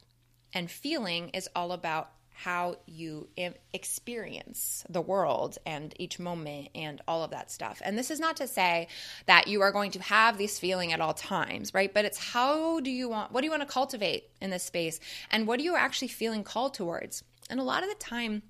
and 0.54 0.72
feeling 0.72 1.30
is 1.30 1.50
all 1.56 1.72
about 1.72 2.12
how 2.40 2.76
you 2.86 3.28
experience 3.74 4.86
the 4.90 5.02
world 5.02 5.58
and 5.66 5.94
each 5.98 6.20
moment 6.20 6.70
and 6.76 7.02
all 7.08 7.24
of 7.24 7.32
that 7.32 7.50
stuff. 7.50 7.82
And 7.84 7.98
this 7.98 8.12
is 8.12 8.20
not 8.20 8.38
to 8.38 8.48
say 8.48 8.90
that 9.26 9.48
you 9.48 9.62
are 9.62 9.72
going 9.72 9.90
to 9.92 10.02
have 10.04 10.38
this 10.38 10.60
feeling 10.60 10.94
at 10.94 11.02
all 11.02 11.16
times, 11.16 11.74
right? 11.74 11.92
But 11.92 12.06
it's 12.06 12.20
how 12.20 12.80
do 12.80 12.92
you 12.92 13.10
want, 13.10 13.32
what 13.32 13.42
do 13.42 13.46
you 13.46 13.52
want 13.52 13.64
to 13.64 13.68
cultivate 13.68 14.30
in 14.40 14.52
this 14.52 14.62
space? 14.62 15.00
And 15.32 15.48
what 15.48 15.60
are 15.60 15.64
you 15.64 15.76
actually 15.76 16.10
feeling 16.10 16.44
called 16.44 16.76
towards? 16.76 17.24
And 17.50 17.60
a 17.60 17.64
lot 17.64 17.82
of 17.82 17.90
the 17.90 17.96
time, 17.96 18.44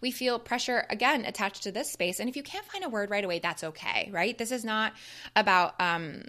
we 0.00 0.10
feel 0.10 0.40
pressure 0.40 0.84
again 0.90 1.24
attached 1.24 1.62
to 1.62 1.72
this 1.72 1.92
space. 1.92 2.18
And 2.18 2.28
if 2.28 2.36
you 2.36 2.42
can't 2.42 2.66
find 2.66 2.84
a 2.84 2.88
word 2.88 3.08
right 3.08 3.24
away, 3.24 3.38
that's 3.38 3.62
okay, 3.62 4.10
right? 4.12 4.36
This 4.36 4.50
is 4.50 4.64
not 4.64 4.94
about 5.36 5.80
um, 5.80 6.24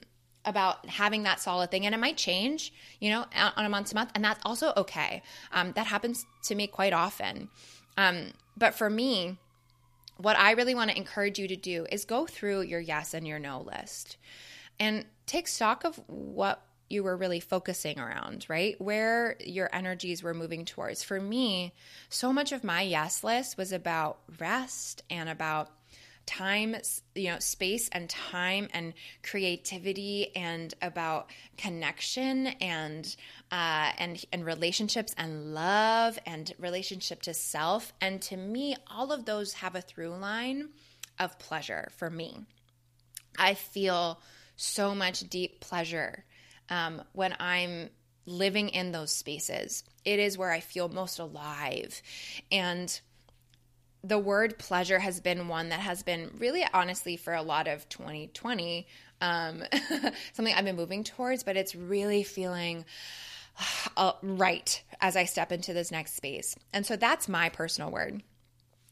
about 0.46 0.88
having 0.90 1.24
that 1.24 1.40
solid 1.40 1.70
thing 1.70 1.86
and 1.86 1.94
it 1.94 2.00
might 2.00 2.18
change 2.18 2.74
you 3.00 3.10
know 3.10 3.26
on 3.36 3.66
a 3.66 3.70
month 3.70 3.90
to 3.90 3.96
month 3.96 4.12
and 4.16 4.24
that's 4.24 4.42
also 4.46 4.74
okay. 4.78 5.22
Um, 5.52 5.74
that 5.74 5.88
happens 5.88 6.26
to 6.44 6.56
me 6.56 6.68
quite 6.68 6.94
often. 6.94 7.50
Um, 7.98 8.32
but 8.58 8.74
for 8.74 8.90
me 8.90 9.38
what 10.18 10.38
i 10.38 10.52
really 10.52 10.76
want 10.76 10.92
to 10.92 10.98
encourage 10.98 11.40
you 11.40 11.48
to 11.48 11.56
do 11.56 11.88
is 11.92 12.06
go 12.06 12.28
through 12.28 12.62
your 12.62 12.80
yes 12.80 13.14
and 13.14 13.28
your 13.28 13.40
no 13.40 13.62
list 13.62 14.18
and 14.80 15.06
take 15.26 15.48
stock 15.48 15.84
of 15.84 16.00
what 16.08 16.62
you 16.92 17.04
were 17.04 17.16
really 17.16 17.40
focusing 17.40 17.98
around 18.00 18.46
right? 18.50 18.80
Where 18.80 19.38
your 19.40 19.70
energies 19.74 20.22
were 20.22 20.34
moving 20.34 20.66
towards. 20.66 21.04
For 21.04 21.20
me 21.20 21.74
so 22.10 22.34
much 22.34 22.52
of 22.52 22.64
my 22.64 22.82
yes 22.82 23.24
list 23.24 23.58
was 23.58 23.72
about 23.72 24.20
rest 24.40 25.04
and 25.10 25.30
about 25.30 25.70
time, 26.32 26.76
you 27.16 27.32
know, 27.32 27.40
space 27.40 27.90
and 27.90 28.10
time 28.10 28.68
and 28.74 28.94
creativity 29.24 30.36
and 30.36 30.74
about 30.82 31.30
connection 31.58 32.48
and 32.48 33.16
uh, 33.52 33.92
and 33.98 34.24
and 34.32 34.46
relationships 34.46 35.14
and 35.18 35.54
love 35.54 36.18
and 36.26 36.54
relationship 36.58 37.22
to 37.24 37.34
self. 37.34 37.94
And 38.00 38.22
to 38.24 38.38
me, 38.38 38.76
all 38.88 39.12
of 39.12 39.26
those 39.26 39.54
have 39.54 39.76
a 39.76 39.82
through 39.82 40.16
line 40.16 40.70
of 41.20 41.38
pleasure 41.38 41.90
for 41.98 42.10
me. 42.10 42.46
I 43.38 43.54
feel 43.54 44.22
so 44.56 44.96
much 44.96 45.22
deep 45.30 45.60
pleasure 45.60 46.24
um, 46.70 47.02
when 47.14 47.36
I'm 47.40 47.90
living 48.26 48.70
in 48.70 48.92
those 48.92 49.12
spaces. 49.12 49.84
It 50.06 50.20
is 50.20 50.38
where 50.38 50.52
I 50.52 50.60
feel 50.60 50.90
most 50.90 51.20
alive. 51.20 52.02
And 52.52 53.00
the 54.04 54.20
word 54.20 54.58
pleasure 54.58 55.00
has 55.00 55.20
been 55.20 55.48
one 55.48 55.70
that 55.70 55.80
has 55.80 56.04
been 56.04 56.32
really 56.38 56.66
honestly 56.74 57.18
for 57.18 57.34
a 57.34 57.42
lot 57.42 57.68
of 57.68 57.88
2020 57.90 58.88
um, 59.22 59.64
something 60.34 60.54
I've 60.54 60.66
been 60.66 60.76
moving 60.76 61.04
towards, 61.04 61.44
but 61.44 61.56
it's 61.56 61.76
really 61.76 62.24
feeling 62.24 62.86
uh, 63.96 64.14
right 64.22 64.82
as 65.00 65.16
I 65.16 65.26
step 65.26 65.52
into 65.52 65.74
this 65.74 65.92
next 65.92 66.16
space. 66.16 66.56
And 66.74 66.86
so 66.86 66.96
that's 66.96 67.30
my 67.30 67.50
personal 67.50 67.92
word. 67.92 68.24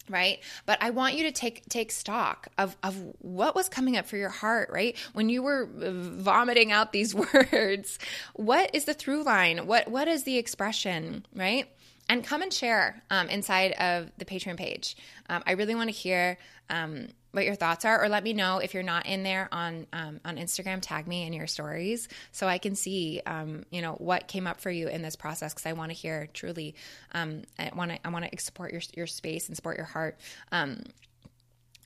Right. 0.08 0.40
But 0.66 0.80
I 0.82 0.90
want 0.90 1.14
you 1.14 1.26
to 1.26 1.32
take 1.32 1.70
take 1.70 1.92
stock 1.92 2.48
of, 2.58 2.76
of 2.82 3.00
what 3.20 3.54
was 3.54 3.70
coming 3.70 3.96
up 3.96 4.08
for 4.08 4.18
your 4.18 4.30
heart, 4.30 4.72
right? 4.72 4.98
When 5.14 5.30
you 5.30 5.44
were 5.44 5.70
vomiting 5.72 6.72
out 6.72 6.92
these 6.92 7.14
words, 7.54 8.00
what 8.34 8.74
is 8.74 8.86
the 8.86 8.96
through 8.96 9.22
line? 9.22 9.68
What 9.68 9.88
what 9.88 10.08
is 10.08 10.24
the 10.24 10.38
expression, 10.38 11.28
right? 11.36 11.68
And 12.10 12.24
come 12.24 12.42
and 12.42 12.52
share 12.52 13.02
um, 13.10 13.30
inside 13.30 13.72
of 13.74 14.12
the 14.18 14.26
Patreon 14.26 14.58
page. 14.58 14.98
Um, 15.30 15.44
I 15.46 15.54
really 15.54 15.76
want 15.76 15.90
to 15.90 15.96
hear 15.96 16.38
um, 16.70 17.08
what 17.32 17.46
your 17.46 17.56
thoughts 17.56 17.86
are, 17.86 18.04
or 18.04 18.10
let 18.10 18.24
me 18.24 18.34
know 18.34 18.58
if 18.58 18.74
you're 18.74 18.84
not 18.84 19.06
in 19.06 19.22
there 19.22 19.48
on 19.52 19.86
um, 19.94 20.20
on 20.26 20.38
Instagram. 20.38 20.80
Tag 20.82 21.08
me 21.08 21.26
in 21.26 21.34
your 21.34 21.48
stories 21.48 22.08
so 22.32 22.48
I 22.48 22.58
can 22.58 22.76
see, 22.76 23.22
um, 23.26 23.64
you 23.70 23.82
know, 23.82 23.94
what 23.94 24.28
came 24.28 24.48
up 24.48 24.60
for 24.60 24.72
you 24.72 24.88
in 24.88 25.04
this 25.04 25.16
process 25.16 25.54
because 25.54 25.68
I 25.68 25.74
want 25.74 25.92
to 25.92 25.98
hear 25.98 26.28
truly. 26.34 26.76
Um, 27.14 27.44
I 27.58 27.72
want 27.76 27.92
to 27.92 28.00
I 28.06 28.10
want 28.10 28.30
to 28.30 28.38
support 28.40 28.72
your 28.72 28.82
your 28.96 29.08
space 29.08 29.48
and 29.48 29.56
support 29.56 29.78
your 29.78 29.86
heart 29.86 30.18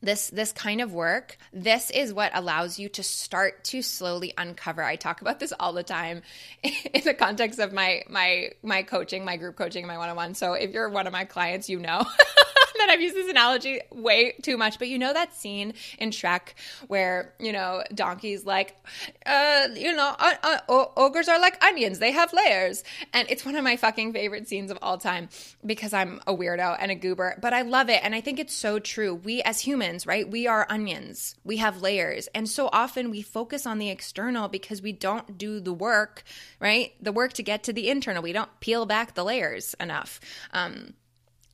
this 0.03 0.29
this 0.29 0.51
kind 0.51 0.81
of 0.81 0.93
work 0.93 1.37
this 1.51 1.89
is 1.89 2.13
what 2.13 2.31
allows 2.35 2.77
you 2.77 2.89
to 2.89 3.01
start 3.01 3.63
to 3.63 3.81
slowly 3.81 4.33
uncover 4.37 4.83
i 4.83 4.95
talk 4.95 5.21
about 5.21 5.39
this 5.39 5.53
all 5.59 5.73
the 5.73 5.83
time 5.83 6.21
in 6.63 7.01
the 7.03 7.13
context 7.13 7.59
of 7.59 7.73
my 7.73 8.03
my 8.09 8.49
my 8.61 8.83
coaching 8.83 9.25
my 9.25 9.37
group 9.37 9.55
coaching 9.55 9.87
my 9.87 9.97
one-on-one 9.97 10.35
so 10.35 10.53
if 10.53 10.71
you're 10.71 10.89
one 10.89 11.07
of 11.07 11.13
my 11.13 11.25
clients 11.25 11.69
you 11.69 11.79
know 11.79 12.05
that 12.77 12.89
I've 12.89 13.01
used 13.01 13.15
this 13.15 13.29
analogy 13.29 13.81
way 13.91 14.33
too 14.41 14.57
much, 14.57 14.79
but 14.79 14.87
you 14.87 14.97
know 14.97 15.13
that 15.13 15.35
scene 15.35 15.73
in 15.99 16.11
Shrek 16.11 16.53
where, 16.87 17.33
you 17.39 17.53
know, 17.53 17.83
Donkey's 17.93 18.45
like, 18.45 18.75
uh, 19.25 19.67
you 19.75 19.95
know, 19.95 20.15
uh, 20.17 20.57
uh, 20.67 20.85
ogres 20.97 21.27
are 21.27 21.39
like 21.39 21.63
onions, 21.63 21.99
they 21.99 22.11
have 22.11 22.33
layers. 22.33 22.83
And 23.13 23.29
it's 23.29 23.45
one 23.45 23.55
of 23.55 23.63
my 23.63 23.77
fucking 23.77 24.13
favorite 24.13 24.47
scenes 24.47 24.71
of 24.71 24.77
all 24.81 24.97
time 24.97 25.29
because 25.65 25.93
I'm 25.93 26.21
a 26.27 26.35
weirdo 26.35 26.75
and 26.79 26.91
a 26.91 26.95
goober, 26.95 27.37
but 27.41 27.53
I 27.53 27.61
love 27.61 27.89
it. 27.89 28.01
And 28.03 28.13
I 28.15 28.21
think 28.21 28.39
it's 28.39 28.53
so 28.53 28.79
true. 28.79 29.15
We 29.15 29.41
as 29.43 29.59
humans, 29.59 29.92
right, 30.05 30.29
we 30.29 30.47
are 30.47 30.65
onions, 30.69 31.35
we 31.43 31.57
have 31.57 31.81
layers. 31.81 32.27
And 32.33 32.49
so 32.49 32.69
often 32.71 33.11
we 33.11 33.21
focus 33.21 33.65
on 33.65 33.77
the 33.77 33.89
external 33.89 34.47
because 34.47 34.81
we 34.81 34.91
don't 34.91 35.37
do 35.37 35.59
the 35.59 35.73
work, 35.73 36.23
right? 36.59 36.93
The 37.01 37.11
work 37.11 37.33
to 37.33 37.43
get 37.43 37.63
to 37.63 37.73
the 37.73 37.89
internal. 37.89 38.23
We 38.23 38.33
don't 38.33 38.59
peel 38.59 38.85
back 38.85 39.13
the 39.13 39.23
layers 39.23 39.75
enough. 39.79 40.19
Um, 40.51 40.93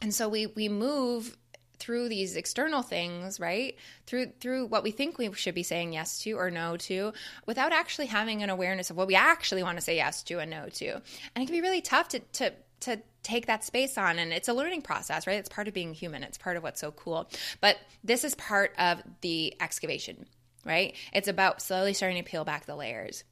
and 0.01 0.13
so 0.13 0.29
we 0.29 0.47
we 0.47 0.69
move 0.69 1.37
through 1.77 2.09
these 2.09 2.35
external 2.35 2.81
things 2.81 3.39
right 3.39 3.77
through 4.05 4.27
through 4.41 4.65
what 4.65 4.83
we 4.83 4.91
think 4.91 5.17
we 5.17 5.31
should 5.33 5.55
be 5.55 5.63
saying 5.63 5.93
yes 5.93 6.19
to 6.19 6.33
or 6.33 6.51
no 6.51 6.75
to 6.75 7.13
without 7.45 7.71
actually 7.71 8.07
having 8.07 8.43
an 8.43 8.49
awareness 8.49 8.89
of 8.89 8.97
what 8.97 9.07
we 9.07 9.15
actually 9.15 9.63
want 9.63 9.77
to 9.77 9.81
say 9.81 9.95
yes 9.95 10.21
to 10.21 10.39
and 10.39 10.51
no 10.51 10.67
to 10.67 10.91
and 10.91 11.01
it 11.37 11.45
can 11.45 11.55
be 11.55 11.61
really 11.61 11.81
tough 11.81 12.09
to 12.09 12.19
to 12.19 12.51
to 12.81 12.99
take 13.23 13.47
that 13.47 13.63
space 13.63 13.97
on 13.97 14.17
and 14.17 14.31
it's 14.31 14.47
a 14.47 14.53
learning 14.53 14.81
process 14.81 15.27
right? 15.27 15.39
It's 15.39 15.49
part 15.49 15.67
of 15.67 15.73
being 15.73 15.93
human. 15.93 16.23
It's 16.23 16.37
part 16.37 16.57
of 16.57 16.63
what's 16.63 16.81
so 16.81 16.91
cool. 16.91 17.29
But 17.61 17.77
this 18.03 18.23
is 18.23 18.35
part 18.35 18.73
of 18.77 19.01
the 19.21 19.55
excavation 19.61 20.25
right? 20.65 20.95
It's 21.13 21.27
about 21.27 21.61
slowly 21.61 21.93
starting 21.93 22.23
to 22.23 22.29
peel 22.29 22.45
back 22.45 22.65
the 22.65 22.75
layers 22.75 23.23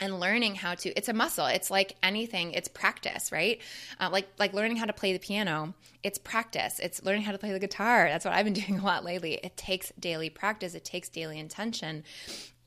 and 0.00 0.18
learning 0.18 0.56
how 0.56 0.74
to 0.74 0.88
it's 0.90 1.08
a 1.08 1.12
muscle. 1.12 1.46
It's 1.46 1.70
like 1.70 1.96
anything. 2.02 2.52
It's 2.52 2.68
practice 2.68 3.30
right? 3.30 3.60
Uh, 4.00 4.10
like 4.10 4.26
like 4.38 4.52
learning 4.52 4.76
how 4.76 4.86
to 4.86 4.92
play 4.92 5.12
the 5.12 5.18
piano. 5.18 5.74
It's 6.02 6.18
practice. 6.18 6.80
It's 6.80 7.04
learning 7.04 7.22
how 7.22 7.32
to 7.32 7.38
play 7.38 7.52
the 7.52 7.60
guitar. 7.60 8.08
That's 8.08 8.24
what 8.24 8.34
i've 8.34 8.44
been 8.44 8.52
doing 8.66 8.80
a 8.80 8.84
lot 8.84 9.04
lately. 9.04 9.34
It 9.34 9.56
takes 9.56 9.92
daily 9.98 10.30
practice. 10.30 10.74
It 10.74 10.84
takes 10.84 11.08
daily 11.08 11.38
intention 11.38 12.04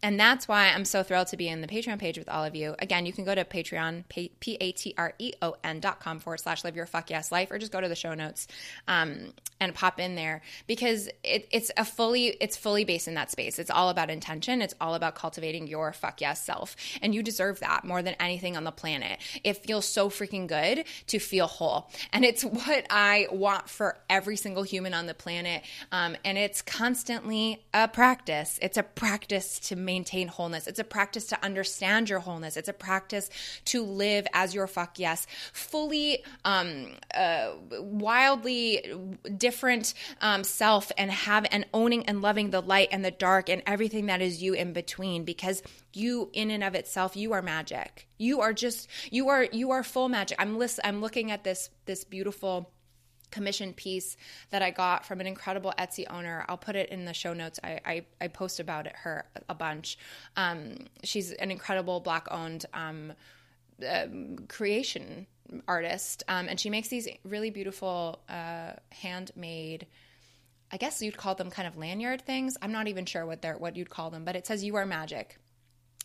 and 0.05 0.19
that's 0.19 0.47
why 0.47 0.67
I'm 0.67 0.85
so 0.85 1.01
thrilled 1.01 1.29
to 1.29 1.37
be 1.37 1.49
in 1.49 1.61
the 1.61 1.67
Patreon 1.67 1.97
page 1.97 2.19
with 2.19 2.29
all 2.29 2.45
of 2.45 2.55
you. 2.55 2.75
Again, 2.77 3.07
you 3.07 3.11
can 3.11 3.25
go 3.25 3.33
to 3.33 3.43
Patreon, 3.43 4.03
P 4.07 4.29
A 4.61 4.71
T 4.71 4.93
R 4.99 5.15
E 5.17 5.33
O 5.41 5.55
N 5.63 5.79
dot 5.79 5.99
com 5.99 6.19
forward 6.19 6.41
slash 6.41 6.63
live 6.63 6.75
your 6.75 6.85
fuck 6.85 7.09
yes 7.09 7.31
life, 7.31 7.49
or 7.49 7.57
just 7.57 7.71
go 7.71 7.81
to 7.81 7.87
the 7.87 7.95
show 7.95 8.13
notes 8.13 8.47
um, 8.87 9.33
and 9.59 9.73
pop 9.73 9.99
in 9.99 10.13
there 10.13 10.43
because 10.67 11.09
it, 11.23 11.47
it's 11.49 11.71
a 11.75 11.83
fully, 11.83 12.27
it's 12.39 12.55
fully 12.55 12.85
based 12.85 13.07
in 13.07 13.15
that 13.15 13.31
space. 13.31 13.57
It's 13.57 13.71
all 13.71 13.89
about 13.89 14.11
intention. 14.11 14.61
It's 14.61 14.75
all 14.79 14.93
about 14.93 15.15
cultivating 15.15 15.65
your 15.65 15.91
fuck 15.91 16.21
yes 16.21 16.45
self. 16.45 16.75
And 17.01 17.15
you 17.15 17.23
deserve 17.23 17.61
that 17.61 17.83
more 17.83 18.03
than 18.03 18.13
anything 18.19 18.55
on 18.55 18.63
the 18.63 18.71
planet. 18.71 19.17
It 19.43 19.65
feels 19.65 19.87
so 19.87 20.11
freaking 20.11 20.45
good 20.45 20.85
to 21.07 21.17
feel 21.17 21.47
whole. 21.47 21.89
And 22.13 22.23
it's 22.23 22.45
what 22.45 22.85
I 22.91 23.25
want 23.31 23.71
for 23.71 23.97
every 24.07 24.35
single 24.35 24.61
human 24.61 24.93
on 24.93 25.07
the 25.07 25.15
planet. 25.15 25.63
Um, 25.91 26.15
and 26.23 26.37
it's 26.37 26.61
constantly 26.61 27.65
a 27.73 27.87
practice. 27.87 28.59
It's 28.61 28.77
a 28.77 28.83
practice 28.83 29.57
to 29.61 29.75
make 29.75 29.94
maintain 29.95 30.27
wholeness. 30.27 30.67
It's 30.67 30.79
a 30.79 30.83
practice 30.83 31.25
to 31.27 31.37
understand 31.43 32.09
your 32.09 32.19
wholeness. 32.19 32.57
It's 32.57 32.67
a 32.67 32.73
practice 32.73 33.29
to 33.65 33.81
live 33.81 34.27
as 34.33 34.53
your 34.53 34.67
fuck 34.67 34.99
yes, 34.99 35.25
fully, 35.53 36.23
um, 36.43 36.87
uh, 37.13 37.51
wildly 37.79 38.93
different 39.37 39.93
um, 40.19 40.43
self, 40.43 40.91
and 40.97 41.09
have 41.09 41.45
and 41.49 41.65
owning 41.73 42.05
and 42.07 42.21
loving 42.21 42.49
the 42.49 42.61
light 42.61 42.89
and 42.91 43.05
the 43.05 43.11
dark 43.11 43.49
and 43.49 43.61
everything 43.65 44.07
that 44.07 44.21
is 44.21 44.43
you 44.43 44.53
in 44.53 44.73
between. 44.73 45.23
Because 45.23 45.63
you, 45.93 46.29
in 46.33 46.51
and 46.51 46.63
of 46.63 46.75
itself, 46.75 47.15
you 47.15 47.31
are 47.31 47.41
magic. 47.41 48.07
You 48.17 48.41
are 48.41 48.53
just 48.53 48.89
you 49.11 49.29
are 49.29 49.43
you 49.43 49.71
are 49.71 49.83
full 49.83 50.09
magic. 50.09 50.37
I'm 50.41 50.57
list, 50.57 50.79
I'm 50.83 50.99
looking 50.99 51.31
at 51.31 51.43
this 51.43 51.69
this 51.85 52.03
beautiful 52.03 52.69
commission 53.35 53.73
piece 53.73 54.15
that 54.49 54.61
I 54.61 54.71
got 54.71 55.05
from 55.05 55.19
an 55.19 55.27
incredible 55.27 55.73
Etsy 55.77 56.05
owner. 56.09 56.45
I'll 56.47 56.57
put 56.57 56.77
it 56.77 56.89
in 56.89 57.03
the 57.03 57.13
show 57.13 57.33
notes. 57.33 57.59
I, 57.61 57.81
I, 57.85 58.05
I 58.21 58.27
post 58.29 58.61
about 58.61 58.87
it, 58.87 58.93
her 58.95 59.25
a 59.49 59.53
bunch. 59.53 59.97
Um, 60.37 60.77
she's 61.03 61.33
an 61.33 61.51
incredible 61.51 61.99
black 61.99 62.27
owned 62.31 62.65
um, 62.73 63.11
uh, 63.85 64.05
creation 64.47 65.27
artist, 65.67 66.23
um, 66.29 66.47
and 66.47 66.57
she 66.57 66.69
makes 66.69 66.87
these 66.87 67.09
really 67.25 67.49
beautiful 67.49 68.19
uh, 68.29 68.71
handmade. 68.91 69.85
I 70.71 70.77
guess 70.77 71.01
you'd 71.01 71.17
call 71.17 71.35
them 71.35 71.51
kind 71.51 71.67
of 71.67 71.77
lanyard 71.77 72.21
things. 72.21 72.57
I'm 72.61 72.71
not 72.71 72.87
even 72.87 73.05
sure 73.05 73.25
what 73.25 73.41
they're 73.41 73.57
what 73.57 73.75
you'd 73.75 73.89
call 73.89 74.11
them, 74.11 74.23
but 74.23 74.37
it 74.37 74.47
says 74.47 74.63
"You 74.63 74.77
are 74.77 74.85
magic." 74.85 75.37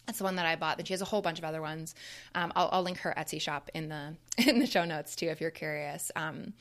That's 0.07 0.19
the 0.19 0.25
one 0.25 0.37
that 0.37 0.47
I 0.47 0.57
bought. 0.57 0.77
Then 0.77 0.87
she 0.87 0.93
has 0.93 1.03
a 1.03 1.07
whole 1.07 1.23
bunch 1.23 1.39
of 1.39 1.45
other 1.45 1.63
ones. 1.63 1.95
Um, 2.35 2.53
I'll, 2.57 2.69
I'll, 2.73 2.83
link 2.83 2.99
her 2.99 3.15
Etsy 3.17 3.41
shop 3.41 3.71
in 3.75 3.89
the 3.89 4.17
in 4.49 4.59
the 4.59 4.67
show 4.67 4.85
notes 4.85 5.15
too 5.15 5.27
if 5.27 5.41
you're 5.41 5.53
curious. 5.53 6.11
Um, 6.17 6.55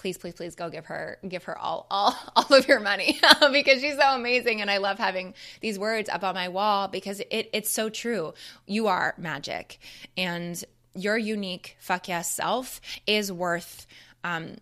please 0.00 0.16
please 0.16 0.32
please 0.32 0.54
go 0.54 0.70
give 0.70 0.86
her 0.86 1.18
give 1.28 1.44
her 1.44 1.56
all 1.58 1.86
all 1.90 2.16
all 2.36 2.56
of 2.56 2.66
your 2.66 2.80
money 2.80 3.20
because 3.52 3.82
she's 3.82 3.96
so 3.96 4.14
amazing 4.14 4.62
and 4.62 4.70
I 4.70 4.78
love 4.78 4.98
having 4.98 5.34
these 5.60 5.78
words 5.78 6.08
up 6.08 6.24
on 6.24 6.34
my 6.34 6.48
wall 6.48 6.88
because 6.88 7.20
it 7.20 7.50
it's 7.52 7.68
so 7.68 7.90
true. 7.90 8.32
You 8.66 8.86
are 8.86 9.14
magic 9.18 9.78
and 10.16 10.62
your 10.94 11.18
unique 11.18 11.76
fuck 11.80 12.08
yes 12.08 12.32
self 12.32 12.80
is 13.06 13.30
worth 13.30 13.86
um, 14.24 14.56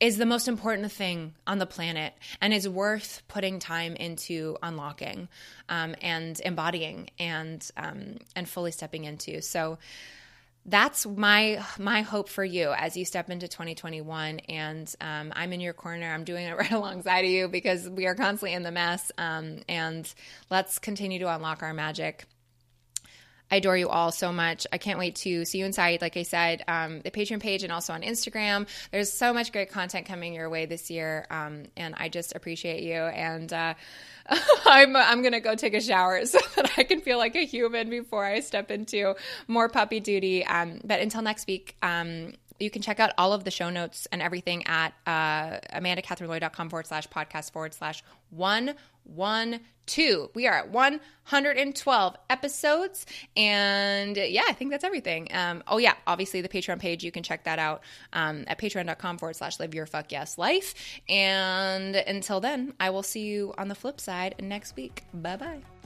is 0.00 0.16
the 0.16 0.26
most 0.26 0.48
important 0.48 0.90
thing 0.90 1.34
on 1.46 1.58
the 1.58 1.66
planet 1.66 2.12
and 2.40 2.52
is 2.52 2.68
worth 2.68 3.22
putting 3.28 3.60
time 3.60 3.94
into 3.94 4.56
unlocking 4.60 5.28
um, 5.68 5.94
and 6.02 6.40
embodying 6.44 7.10
and 7.20 7.70
um, 7.76 8.16
and 8.34 8.48
fully 8.48 8.72
stepping 8.72 9.04
into. 9.04 9.40
So 9.40 9.78
that's 10.66 11.06
my 11.06 11.64
my 11.78 12.02
hope 12.02 12.28
for 12.28 12.44
you 12.44 12.72
as 12.72 12.96
you 12.96 13.04
step 13.04 13.30
into 13.30 13.48
2021 13.48 14.40
and 14.40 14.94
um, 15.00 15.32
i'm 15.34 15.52
in 15.52 15.60
your 15.60 15.72
corner. 15.72 16.12
I'm 16.12 16.24
doing 16.24 16.46
it 16.46 16.52
right 16.56 16.70
alongside 16.70 17.24
of 17.24 17.30
you 17.30 17.48
because 17.48 17.88
we 17.88 18.06
are 18.06 18.14
constantly 18.14 18.54
in 18.54 18.62
the 18.62 18.70
mess 18.70 19.10
um, 19.18 19.58
and 19.68 20.12
let's 20.50 20.78
continue 20.78 21.18
to 21.20 21.34
unlock 21.34 21.62
our 21.62 21.72
magic 21.72 22.26
I 23.50 23.56
adore 23.56 23.76
you 23.76 23.88
all 23.88 24.12
so 24.12 24.32
much. 24.32 24.66
I 24.72 24.78
can't 24.78 24.98
wait 24.98 25.16
to 25.16 25.44
see 25.44 25.58
you 25.58 25.66
inside. 25.66 26.00
Like 26.00 26.16
I 26.16 26.22
said, 26.22 26.62
um, 26.68 27.00
the 27.00 27.10
Patreon 27.10 27.40
page 27.40 27.62
and 27.62 27.72
also 27.72 27.92
on 27.92 28.02
Instagram. 28.02 28.68
There's 28.90 29.12
so 29.12 29.32
much 29.32 29.52
great 29.52 29.70
content 29.70 30.06
coming 30.06 30.34
your 30.34 30.48
way 30.48 30.66
this 30.66 30.90
year, 30.90 31.26
um, 31.30 31.64
and 31.76 31.94
I 31.98 32.08
just 32.08 32.34
appreciate 32.34 32.82
you. 32.82 32.94
And 32.94 33.52
uh, 33.52 33.74
I'm 34.64 34.96
I'm 34.96 35.22
gonna 35.22 35.40
go 35.40 35.54
take 35.54 35.74
a 35.74 35.80
shower 35.80 36.24
so 36.26 36.38
that 36.56 36.72
I 36.76 36.84
can 36.84 37.00
feel 37.00 37.18
like 37.18 37.36
a 37.36 37.44
human 37.44 37.90
before 37.90 38.24
I 38.24 38.40
step 38.40 38.70
into 38.70 39.14
more 39.48 39.68
puppy 39.68 40.00
duty. 40.00 40.44
Um, 40.44 40.80
but 40.84 41.00
until 41.00 41.22
next 41.22 41.46
week. 41.46 41.76
Um, 41.82 42.32
you 42.60 42.70
can 42.70 42.82
check 42.82 43.00
out 43.00 43.12
all 43.16 43.32
of 43.32 43.44
the 43.44 43.50
show 43.50 43.70
notes 43.70 44.06
and 44.12 44.20
everything 44.20 44.66
at 44.66 44.92
uh, 45.06 45.58
amandakathrynroy.com 45.74 46.68
forward 46.68 46.86
slash 46.86 47.08
podcast 47.08 47.52
forward 47.52 47.72
slash 47.72 48.04
one 48.28 48.74
one 49.04 49.60
two. 49.90 50.30
We 50.34 50.46
are 50.46 50.54
at 50.54 50.70
112 50.70 52.16
episodes. 52.30 53.06
And 53.36 54.16
yeah, 54.16 54.44
I 54.48 54.52
think 54.52 54.70
that's 54.70 54.84
everything. 54.84 55.28
Um, 55.32 55.62
oh, 55.66 55.78
yeah, 55.78 55.94
obviously 56.06 56.40
the 56.40 56.48
Patreon 56.48 56.78
page, 56.78 57.02
you 57.02 57.10
can 57.10 57.22
check 57.22 57.44
that 57.44 57.58
out 57.58 57.82
um, 58.12 58.44
at 58.46 58.58
patreon.com 58.58 59.18
forward 59.18 59.36
slash 59.36 59.58
live 59.58 59.74
your 59.74 59.86
fuck 59.86 60.12
yes 60.12 60.38
life. 60.38 60.74
And 61.08 61.96
until 61.96 62.40
then, 62.40 62.72
I 62.78 62.90
will 62.90 63.02
see 63.02 63.22
you 63.22 63.52
on 63.58 63.68
the 63.68 63.74
flip 63.74 64.00
side 64.00 64.36
next 64.40 64.76
week. 64.76 65.02
Bye 65.12 65.36
bye. 65.36 65.79